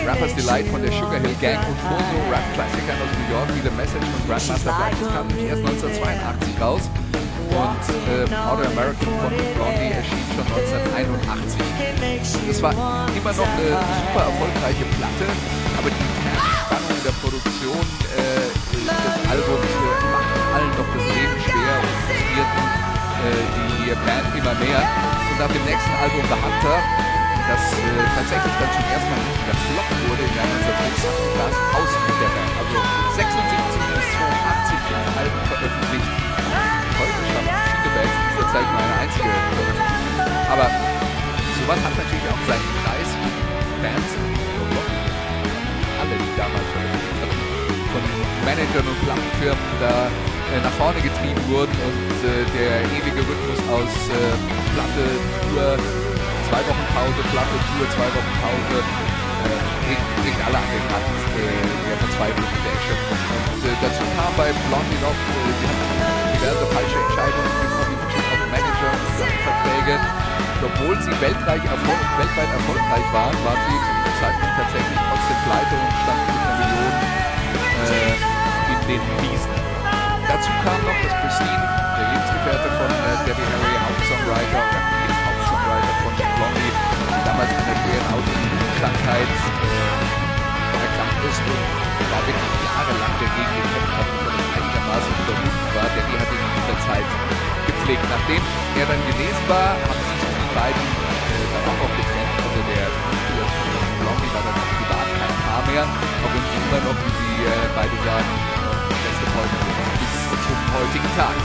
Rappers 0.07 0.35
Delight 0.35 0.67
von 0.69 0.83
der 0.83 0.93
Sugar 0.93 1.21
Hill 1.21 1.37
Gang 1.41 1.61
und 1.69 1.79
vor 1.87 1.99
so 1.99 2.17
Rap-Klassikern 2.31 2.99
aus 3.01 3.11
New 3.17 3.29
York 3.33 3.49
wie 3.55 3.63
The 3.63 3.75
Message 3.77 4.07
von 4.07 4.21
Grandmaster 4.27 4.73
Flash. 4.73 4.97
Das 5.01 5.13
kam 5.13 5.27
nämlich 5.29 5.47
erst 5.47 5.63
1982 5.63 6.61
raus. 6.61 6.83
Und 7.53 7.85
äh, 8.09 8.25
Modern 8.49 8.73
American 8.73 9.13
von 9.21 9.29
Blondie 9.29 9.93
erschien 9.93 10.25
schon 10.33 10.47
1981. 10.97 11.61
Das 12.49 12.63
war 12.63 12.73
immer 12.73 13.33
noch 13.37 13.51
eine 13.57 13.69
super 13.77 14.25
erfolgreiche 14.25 14.85
Platte, 14.97 15.27
aber 15.77 15.91
die 15.93 16.52
äh, 19.41 20.05
macht 20.13 20.29
allen 20.53 20.73
doch 20.77 20.89
das 20.93 21.07
Leben 21.09 21.37
schwer 21.41 21.75
und 21.81 21.95
frustrierten 22.05 22.65
äh, 23.23 23.45
die 23.57 23.97
Band 24.05 24.29
immer 24.37 24.57
mehr. 24.61 24.81
Und 24.83 25.37
nach 25.41 25.49
dem 25.49 25.65
nächsten 25.65 25.95
Album 25.97 26.21
The 26.29 26.37
Hunter 26.37 26.77
das 27.49 27.65
äh, 27.75 28.07
tatsächlich 28.13 28.55
dann 28.61 28.71
zum 28.77 28.87
ersten 28.93 29.09
Mal 29.09 29.25
wieder 29.25 29.57
Flop 29.57 29.89
wurde 30.05 30.23
im 30.23 30.33
Jahr 30.37 30.47
1986, 30.47 31.41
war 31.41 31.49
es 31.49 31.59
aus 31.81 31.91
mit 32.07 32.17
der 32.23 32.31
Band. 32.31 32.53
Also 32.61 32.77
76 33.19 33.83
bis 33.89 34.05
82 34.21 34.79
fünf 34.85 35.07
Alben 35.17 35.41
veröffentlicht. 35.49 36.13
Heute 37.01 37.21
schaffen 37.33 37.57
viele 37.73 37.91
Bands 37.97 38.15
in 38.15 38.25
dieser 38.37 38.49
Zeit 38.53 38.67
nur 38.69 38.81
eine 38.85 38.97
einzige 39.01 39.29
veröffentlichen. 39.33 39.89
Aber 40.53 40.67
sowas 41.57 41.81
hat 41.83 41.95
natürlich 41.99 42.27
auch 42.29 42.43
seinen 42.47 42.69
Preis. 42.85 43.11
Bands, 43.81 44.13
alle, 45.99 46.15
die 46.21 46.33
damals 46.37 46.69
veröffentlicht 46.71 47.02
von 47.93 48.03
Managern 48.49 48.87
und 48.89 48.99
Plattenfirmen 49.05 49.69
da 49.79 50.09
äh, 50.09 50.61
nach 50.65 50.75
vorne 50.81 51.01
getrieben 51.05 51.41
wurden 51.53 51.73
und 51.73 52.17
äh, 52.25 52.45
der 52.57 52.81
ewige 52.89 53.21
Rhythmus 53.21 53.61
aus 53.69 53.93
äh, 54.09 54.35
Platte, 54.73 55.05
Tour, 55.45 55.77
zwei 56.49 56.61
Wochen 56.65 56.87
Pause, 56.97 57.21
Platte, 57.33 57.57
Tour, 57.69 57.87
zwei 57.93 58.09
Wochen 58.17 58.35
Pause, 58.41 58.77
bringt, 60.23 60.41
alle 60.47 60.59
an 60.59 60.69
den 60.73 60.87
Rand 60.89 61.09
der 61.37 61.99
Verzweiflung 61.99 62.49
und 62.49 62.63
der 62.63 62.75
Erschöpfung. 62.79 63.21
Und 63.53 63.81
dazu 63.83 64.05
kam 64.17 64.33
bei 64.39 64.49
Blondie 64.71 65.01
noch, 65.03 65.13
hatten 65.13 66.33
diverse 66.33 66.65
falsche 66.73 66.99
Entscheidungen 67.03 67.53
getroffen 67.61 67.93
in 67.93 68.01
Bezug 68.01 68.25
auf 68.33 68.41
und 68.43 69.39
Verträge. 69.43 69.95
Obwohl 70.63 70.95
sie 71.03 71.15
weltweit 71.19 71.65
erfolgreich 71.67 73.09
waren, 73.13 73.37
waren 73.43 73.61
sie 73.67 73.79
zu 73.83 73.91
diesem 73.93 74.15
Zeitpunkt 74.23 74.55
tatsächlich 74.57 75.01
trotzdem 75.11 75.39
pleite 75.43 75.75
und 75.75 75.93
standen 76.07 76.42
äh, 77.91 78.15
in 78.73 78.81
den 78.87 79.03
Wiesen. 79.23 79.55
Dazu 80.29 80.51
kam 80.63 80.79
noch, 80.87 80.99
dass 81.03 81.15
Christine, 81.19 81.63
der 81.99 82.07
Lebensgefährte 82.13 82.69
von 82.79 82.91
äh, 82.91 83.17
Debbie 83.27 83.43
Harry, 83.43 83.75
Hauptsongwriter 83.83 84.63
oder 84.63 84.83
Hauptsongwriter 85.27 85.95
von 86.03 86.13
Blondie, 86.17 86.73
die 86.73 87.23
damals 87.27 87.51
an 87.51 87.63
einer 87.63 87.79
schweren 87.83 88.07
Autoimmunkrankheit 88.15 89.31
äh, 89.31 90.83
erkrankt 90.83 91.23
ist 91.27 91.43
und 91.43 91.83
da 92.13 92.19
wirklich 92.23 92.55
jahrelang 92.67 93.15
dagegen 93.19 93.53
gekämpft 93.61 93.95
hat 93.99 94.09
und 94.09 94.23
das 94.27 94.37
einigermaßen 94.57 95.13
überwunden 95.23 95.69
war. 95.75 95.89
Debbie 95.93 96.17
hat 96.19 96.29
ihn 96.31 96.43
in 96.43 96.53
dieser 96.59 96.79
Zeit 96.87 97.09
gepflegt. 97.67 98.05
Nachdem 98.09 98.43
er 98.79 98.87
dann 98.87 99.03
genesen 99.11 99.45
war, 99.51 99.75
haben 99.75 100.03
sich 100.07 100.23
die 100.23 100.51
beiden 100.55 100.85
äh, 100.87 101.47
dann 101.51 101.65
auch 101.67 101.79
noch 101.83 101.93
getrennt. 101.99 102.35
Also 102.43 102.61
der 102.73 102.87
Blondie 104.01 104.31
war 104.35 104.43
dann 104.47 104.57
auch 104.57 104.71
privat 104.81 105.09
kein 105.19 105.35
Paar 105.47 105.63
mehr, 105.67 105.85
auch 105.87 106.31
wenn 106.33 106.45
sie 106.47 106.59
immer 106.63 106.81
noch, 106.87 107.22
äh, 107.43 107.69
beide 107.75 107.97
sagen, 108.05 108.33
beste 108.89 109.27
Freunde 109.35 109.57
bis 109.99 110.41
zum 110.47 110.59
heutigen 110.75 111.11
Tag. 111.17 111.37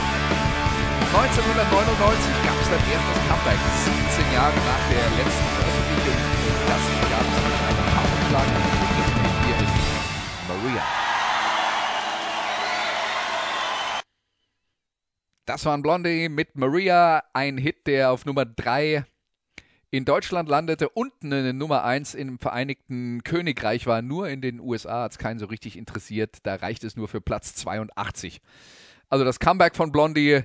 1999 1.08 2.46
gab 2.46 2.58
es 2.62 2.70
dann 2.70 2.84
erst 2.92 3.08
das 3.10 3.20
Comeback, 3.28 3.60
17 4.18 4.34
Jahre 4.34 4.54
nach 4.54 4.84
der 4.92 5.06
letzten 5.18 5.48
Veröffentlichung. 5.58 6.20
Das 6.68 6.84
gab 7.10 7.26
es 7.26 7.38
mit 7.42 7.58
einem 7.68 7.88
Powerschlag. 7.96 8.48
Hier 9.46 9.58
ist 9.58 9.76
Maria. 10.48 10.84
Das 15.46 15.66
waren 15.66 15.82
Blondie 15.82 16.30
mit 16.30 16.56
Maria, 16.58 17.24
ein 17.34 17.58
Hit, 17.58 17.88
der 17.88 18.12
auf 18.12 18.26
Nummer 18.26 18.46
3 18.46 19.06
in 19.90 20.04
Deutschland 20.04 20.50
landete 20.50 20.90
und 20.90 21.14
eine 21.24 21.54
Nummer 21.54 21.84
1 21.84 22.14
im 22.14 22.40
Vereinigten 22.40 23.24
Königreich 23.24 23.88
war. 23.88 24.02
Nur 24.02 24.28
in 24.28 24.42
den 24.42 24.60
USA 24.60 25.04
hat 25.04 25.12
es 25.12 25.18
keinen 25.18 25.40
so 25.40 25.46
richtig 25.46 25.78
interessiert. 25.78 26.38
Da 26.44 26.56
reicht 26.56 26.84
es 26.84 26.98
nur 26.98 27.08
für 27.08 27.22
Platz 27.22 27.56
82. 27.56 28.42
Also 29.10 29.24
das 29.24 29.40
Comeback 29.40 29.76
von 29.76 29.92
Blondie 29.92 30.42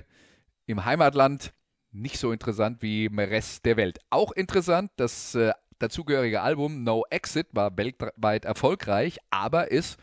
im 0.65 0.85
Heimatland 0.85 1.53
nicht 1.91 2.17
so 2.17 2.31
interessant 2.31 2.81
wie 2.81 3.05
im 3.05 3.19
Rest 3.19 3.65
der 3.65 3.75
Welt. 3.75 3.99
Auch 4.09 4.31
interessant, 4.31 4.91
das 4.95 5.35
äh, 5.35 5.51
dazugehörige 5.77 6.41
Album 6.41 6.83
No 6.83 7.03
Exit 7.09 7.47
war 7.51 7.77
weltweit 7.77 8.45
erfolgreich, 8.45 9.19
aber 9.29 9.69
ist 9.69 9.99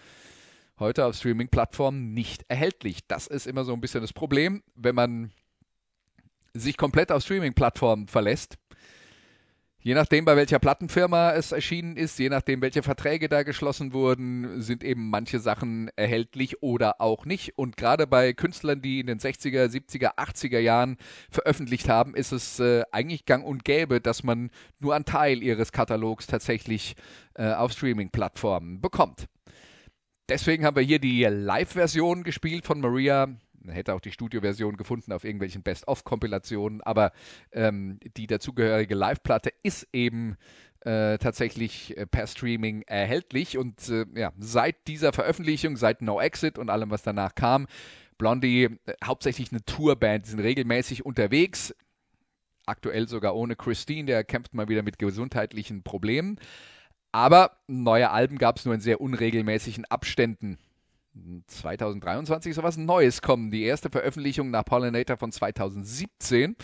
heute 0.79 1.07
auf 1.07 1.16
Streaming-Plattformen 1.16 2.12
nicht 2.12 2.44
erhältlich. 2.48 3.07
Das 3.09 3.26
ist 3.26 3.46
immer 3.46 3.64
so 3.64 3.72
ein 3.72 3.81
bisschen 3.81 4.03
das 4.03 4.12
Problem, 4.12 4.62
wenn 4.74 4.94
man 4.94 5.33
sich 6.53 6.76
komplett 6.76 7.11
auf 7.11 7.22
Streaming-Plattformen 7.22 8.07
verlässt 8.07 8.60
Je 9.83 9.94
nachdem, 9.94 10.26
bei 10.26 10.37
welcher 10.37 10.58
Plattenfirma 10.58 11.33
es 11.33 11.52
erschienen 11.52 11.96
ist, 11.96 12.18
je 12.18 12.28
nachdem, 12.28 12.60
welche 12.60 12.83
Verträge 12.83 13.31
da 13.31 13.44
geschlossen 13.44 13.94
wurden, 13.94 14.60
sind 14.60 14.85
eben 14.85 15.08
manche 15.08 15.38
Sachen 15.38 15.90
erhältlich 15.96 16.62
oder 16.62 17.00
auch 17.00 17.24
nicht. 17.24 17.56
Und 17.56 17.78
gerade 17.78 18.06
bei 18.06 18.35
Künstlern, 18.35 18.83
die 18.83 19.00
in 19.00 19.06
den 19.06 19.18
60er, 19.18 19.64
70er, 19.70 20.18
80er 20.18 20.58
Jahren 20.58 20.98
veröffentlicht 21.31 21.88
haben, 21.88 22.14
ist 22.14 22.33
es 22.33 22.60
äh, 22.60 22.83
eigentlich 22.92 23.24
gang 23.24 23.42
und 23.42 23.64
gäbe, 23.64 24.02
dass 24.02 24.22
man 24.22 24.50
nur 24.81 24.94
einen 24.94 25.06
Teil 25.06 25.42
ihres 25.42 25.72
Katalogs 25.72 26.26
tatsächlich 26.26 26.94
äh, 27.35 27.50
auf 27.50 27.72
Streaming-Plattformen 27.72 28.83
bekommt. 28.83 29.28
Deswegen 30.28 30.66
haben 30.66 30.76
wir 30.76 30.83
hier 30.83 30.98
die 30.98 31.24
Live-Version 31.24 32.22
gespielt 32.22 32.66
von 32.66 32.81
Maria 32.81 33.28
hätte 33.69 33.94
auch 33.94 34.00
die 34.00 34.13
Studioversion 34.13 34.77
gefunden 34.77 35.13
auf 35.13 35.25
irgendwelchen 35.25 35.63
Best-of-Kompilationen, 35.63 36.81
aber 36.83 37.13
ähm, 37.52 37.98
die 38.17 38.27
dazugehörige 38.27 38.94
Live-Platte 38.94 39.52
ist 39.63 39.88
eben 39.92 40.37
äh, 40.81 41.19
tatsächlich 41.19 41.96
äh, 41.96 42.06
per 42.06 42.27
Streaming 42.27 42.83
erhältlich. 42.83 43.58
Und 43.58 43.88
äh, 43.88 44.06
ja, 44.15 44.33
seit 44.38 44.87
dieser 44.87 45.13
Veröffentlichung, 45.13 45.77
seit 45.77 46.02
No 46.02 46.21
Exit 46.21 46.58
und 46.58 46.71
allem, 46.71 46.90
was 46.90 47.02
danach 47.02 47.35
kam, 47.35 47.67
Blondie 48.19 48.65
äh, 48.65 48.94
hauptsächlich 49.04 49.50
eine 49.52 49.65
Tourband, 49.65 50.27
die 50.27 50.31
sind 50.31 50.40
regelmäßig 50.40 51.04
unterwegs. 51.04 51.75
Aktuell 52.67 53.08
sogar 53.08 53.35
ohne 53.35 53.56
Christine, 53.56 54.06
der 54.06 54.25
kämpft 54.25 54.54
mal 54.54 54.69
wieder 54.69 54.83
mit 54.83 54.98
gesundheitlichen 54.98 55.83
Problemen. 55.83 56.38
Aber 57.13 57.56
neue 57.67 58.11
Alben 58.11 58.38
gab 58.38 58.58
es 58.58 58.65
nur 58.65 58.75
in 58.75 58.81
sehr 58.81 59.00
unregelmäßigen 59.00 59.85
Abständen. 59.87 60.58
2023 61.46 62.54
sowas 62.54 62.77
Neues 62.77 63.23
kommen. 63.23 63.50
Die 63.50 63.63
erste 63.63 63.90
Veröffentlichung 63.90 64.50
nach 64.50 64.65
Pollinator 64.65 65.17
von 65.17 65.33
2017. 65.33 66.56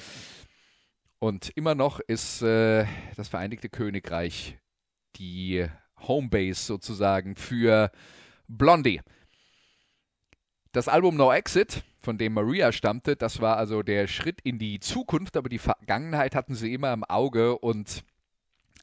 Und 1.18 1.51
immer 1.57 1.74
noch 1.74 2.01
ist 2.01 2.42
äh, 2.42 2.86
das 3.16 3.28
Vereinigte 3.28 3.68
Königreich 3.68 4.59
die 5.16 5.66
Homebase 5.99 6.62
sozusagen 6.62 7.36
für 7.36 7.90
Blondie. 8.49 9.01
Das 10.72 10.88
Album 10.88 11.16
No 11.16 11.32
Exit, 11.32 11.84
von 12.01 12.18
dem 12.18 12.34
Maria 12.34 12.70
stammte, 12.70 13.16
das 13.16 13.40
war 13.40 13.57
also 13.57 13.82
der 13.82 14.07
Schritt 14.07 14.40
in 14.42 14.59
die 14.59 14.78
Zukunft, 14.78 15.36
aber 15.36 15.49
die 15.49 15.59
Vergangenheit 15.59 16.34
hatten 16.34 16.55
sie 16.55 16.74
immer 16.74 16.92
im 16.92 17.03
Auge 17.03 17.59
und 17.59 18.05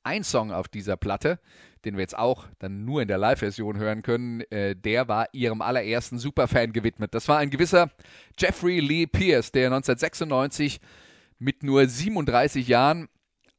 ein 0.04 0.24
Song 0.24 0.52
auf 0.52 0.68
dieser 0.68 0.98
Platte, 0.98 1.40
den 1.86 1.96
wir 1.96 2.02
jetzt 2.02 2.18
auch 2.18 2.46
dann 2.60 2.86
nur 2.86 3.02
in 3.02 3.08
der 3.08 3.18
Live-Version 3.18 3.78
hören 3.78 4.02
können, 4.02 4.42
äh, 4.52 4.76
der 4.76 5.08
war 5.08 5.28
ihrem 5.34 5.62
allerersten 5.62 6.18
Superfan 6.18 6.74
gewidmet. 6.74 7.14
Das 7.14 7.28
war 7.28 7.38
ein 7.38 7.50
gewisser 7.50 7.92
Jeffrey 8.38 8.80
Lee 8.80 9.08
Pierce, 9.08 9.52
der 9.52 9.68
1996 9.68 10.80
mit 11.40 11.64
nur 11.64 11.88
37 11.88 12.68
Jahren 12.68 13.10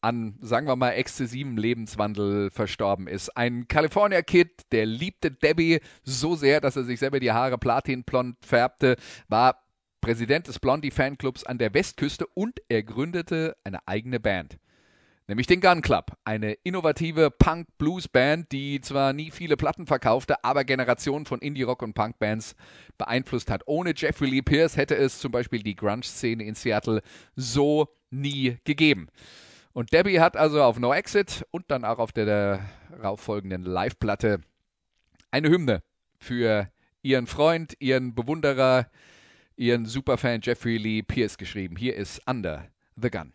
an, 0.00 0.36
sagen 0.40 0.66
wir 0.66 0.76
mal, 0.76 0.90
exzessivem 0.90 1.56
Lebenswandel 1.56 2.50
verstorben 2.50 3.08
ist. 3.08 3.36
Ein 3.36 3.68
California-Kid, 3.68 4.70
der 4.70 4.84
liebte 4.84 5.30
Debbie 5.30 5.80
so 6.02 6.34
sehr, 6.34 6.60
dass 6.60 6.76
er 6.76 6.84
sich 6.84 6.98
selber 7.00 7.20
die 7.20 7.32
Haare 7.32 7.58
platinblond 7.58 8.36
färbte, 8.44 8.96
war 9.28 9.62
Präsident 10.02 10.46
des 10.46 10.58
Blondie-Fanclubs 10.58 11.44
an 11.44 11.56
der 11.56 11.72
Westküste 11.72 12.26
und 12.34 12.60
er 12.68 12.82
gründete 12.82 13.56
eine 13.64 13.86
eigene 13.88 14.20
Band 14.20 14.58
nämlich 15.26 15.46
den 15.46 15.60
Gun 15.60 15.82
Club, 15.82 16.12
eine 16.24 16.52
innovative 16.64 17.30
Punk-Blues-Band, 17.30 18.52
die 18.52 18.80
zwar 18.80 19.12
nie 19.12 19.30
viele 19.30 19.56
Platten 19.56 19.86
verkaufte, 19.86 20.42
aber 20.44 20.64
Generationen 20.64 21.26
von 21.26 21.40
Indie-Rock- 21.40 21.82
und 21.82 21.94
Punk-Bands 21.94 22.54
beeinflusst 22.98 23.50
hat. 23.50 23.62
Ohne 23.66 23.94
Jeffrey 23.96 24.28
Lee 24.28 24.42
Pierce 24.42 24.76
hätte 24.76 24.96
es 24.96 25.18
zum 25.18 25.32
Beispiel 25.32 25.62
die 25.62 25.76
Grunge-Szene 25.76 26.44
in 26.44 26.54
Seattle 26.54 27.02
so 27.36 27.88
nie 28.10 28.58
gegeben. 28.64 29.08
Und 29.72 29.92
Debbie 29.92 30.20
hat 30.20 30.36
also 30.36 30.62
auf 30.62 30.78
No 30.78 30.94
Exit 30.94 31.44
und 31.50 31.70
dann 31.70 31.84
auch 31.84 31.98
auf 31.98 32.12
der 32.12 32.60
darauffolgenden 32.90 33.62
Live-Platte 33.62 34.40
eine 35.30 35.48
Hymne 35.48 35.82
für 36.18 36.70
ihren 37.02 37.26
Freund, 37.26 37.74
ihren 37.80 38.14
Bewunderer, 38.14 38.88
ihren 39.56 39.84
Superfan 39.86 40.40
Jeffrey 40.42 40.76
Lee 40.76 41.02
Pierce 41.02 41.38
geschrieben. 41.38 41.76
Hier 41.76 41.96
ist 41.96 42.22
Under 42.28 42.68
the 42.96 43.10
Gun. 43.10 43.32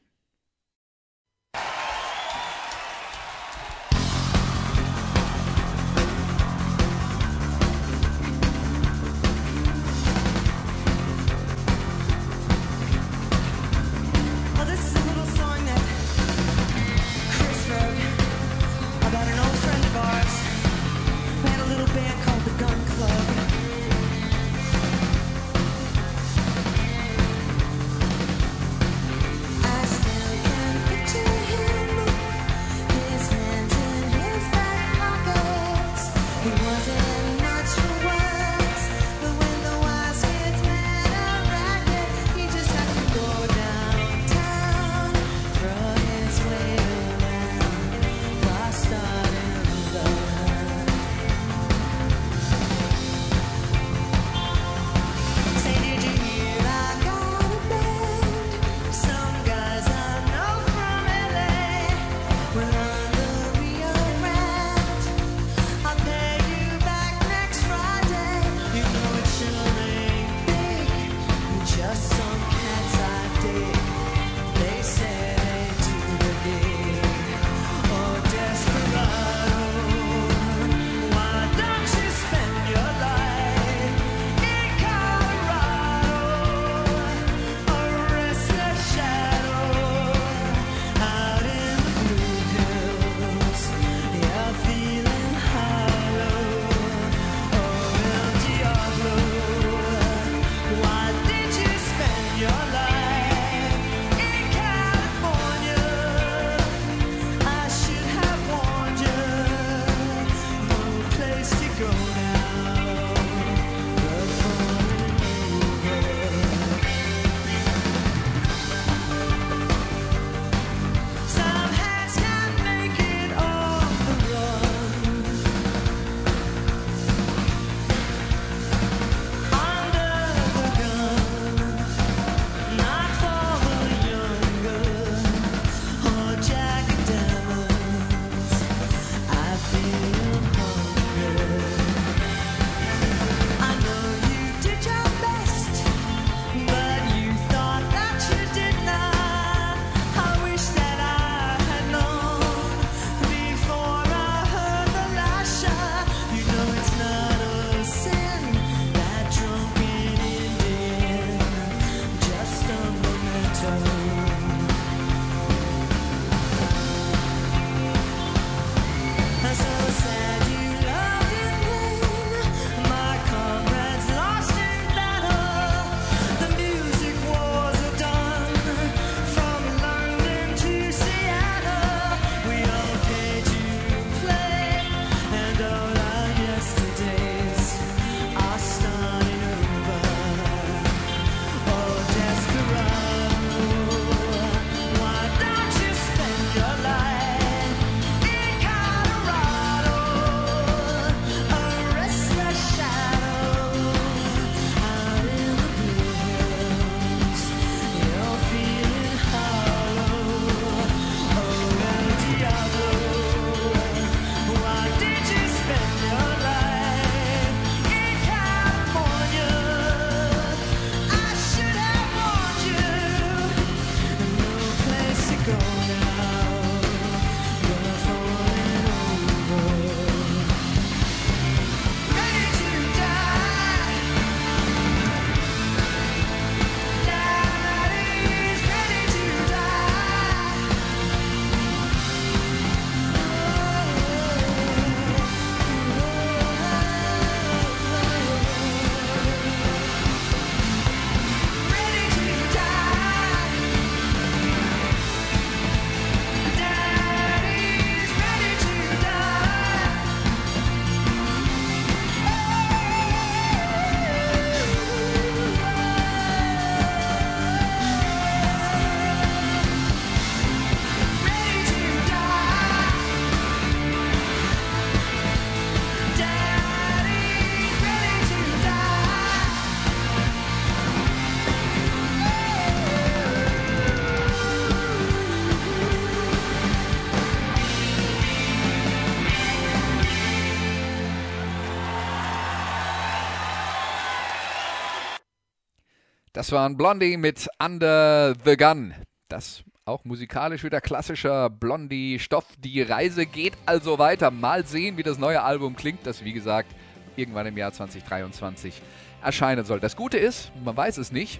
Das 296.49 296.55
waren 296.55 296.77
Blondie 296.77 297.15
mit 297.15 297.47
Under 297.63 298.33
the 298.43 298.57
Gun. 298.57 298.95
Das 299.27 299.61
auch 299.85 300.03
musikalisch 300.03 300.63
wieder 300.63 300.81
klassischer 300.81 301.47
Blondie-Stoff. 301.47 302.43
Die 302.57 302.81
Reise 302.81 303.27
geht 303.27 303.53
also 303.67 303.99
weiter. 303.99 304.31
Mal 304.31 304.65
sehen, 304.65 304.97
wie 304.97 305.03
das 305.03 305.19
neue 305.19 305.43
Album 305.43 305.75
klingt, 305.75 306.07
das 306.07 306.25
wie 306.25 306.33
gesagt 306.33 306.73
irgendwann 307.15 307.45
im 307.45 307.55
Jahr 307.55 307.71
2023 307.71 308.81
erscheinen 309.21 309.63
soll. 309.63 309.79
Das 309.79 309.95
Gute 309.95 310.17
ist, 310.17 310.51
man 310.65 310.75
weiß 310.75 310.97
es 310.97 311.11
nicht. 311.11 311.39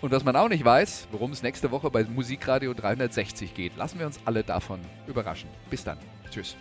Und 0.00 0.12
was 0.12 0.24
man 0.24 0.34
auch 0.34 0.48
nicht 0.48 0.64
weiß, 0.64 1.08
worum 1.10 1.32
es 1.32 1.42
nächste 1.42 1.70
Woche 1.70 1.90
bei 1.90 2.02
Musikradio 2.04 2.72
360 2.72 3.52
geht. 3.52 3.76
Lassen 3.76 3.98
wir 3.98 4.06
uns 4.06 4.18
alle 4.24 4.42
davon 4.42 4.80
überraschen. 5.06 5.50
Bis 5.68 5.84
dann. 5.84 5.98
Tschüss. 6.30 6.56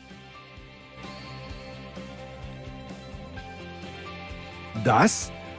Das 4.84 5.32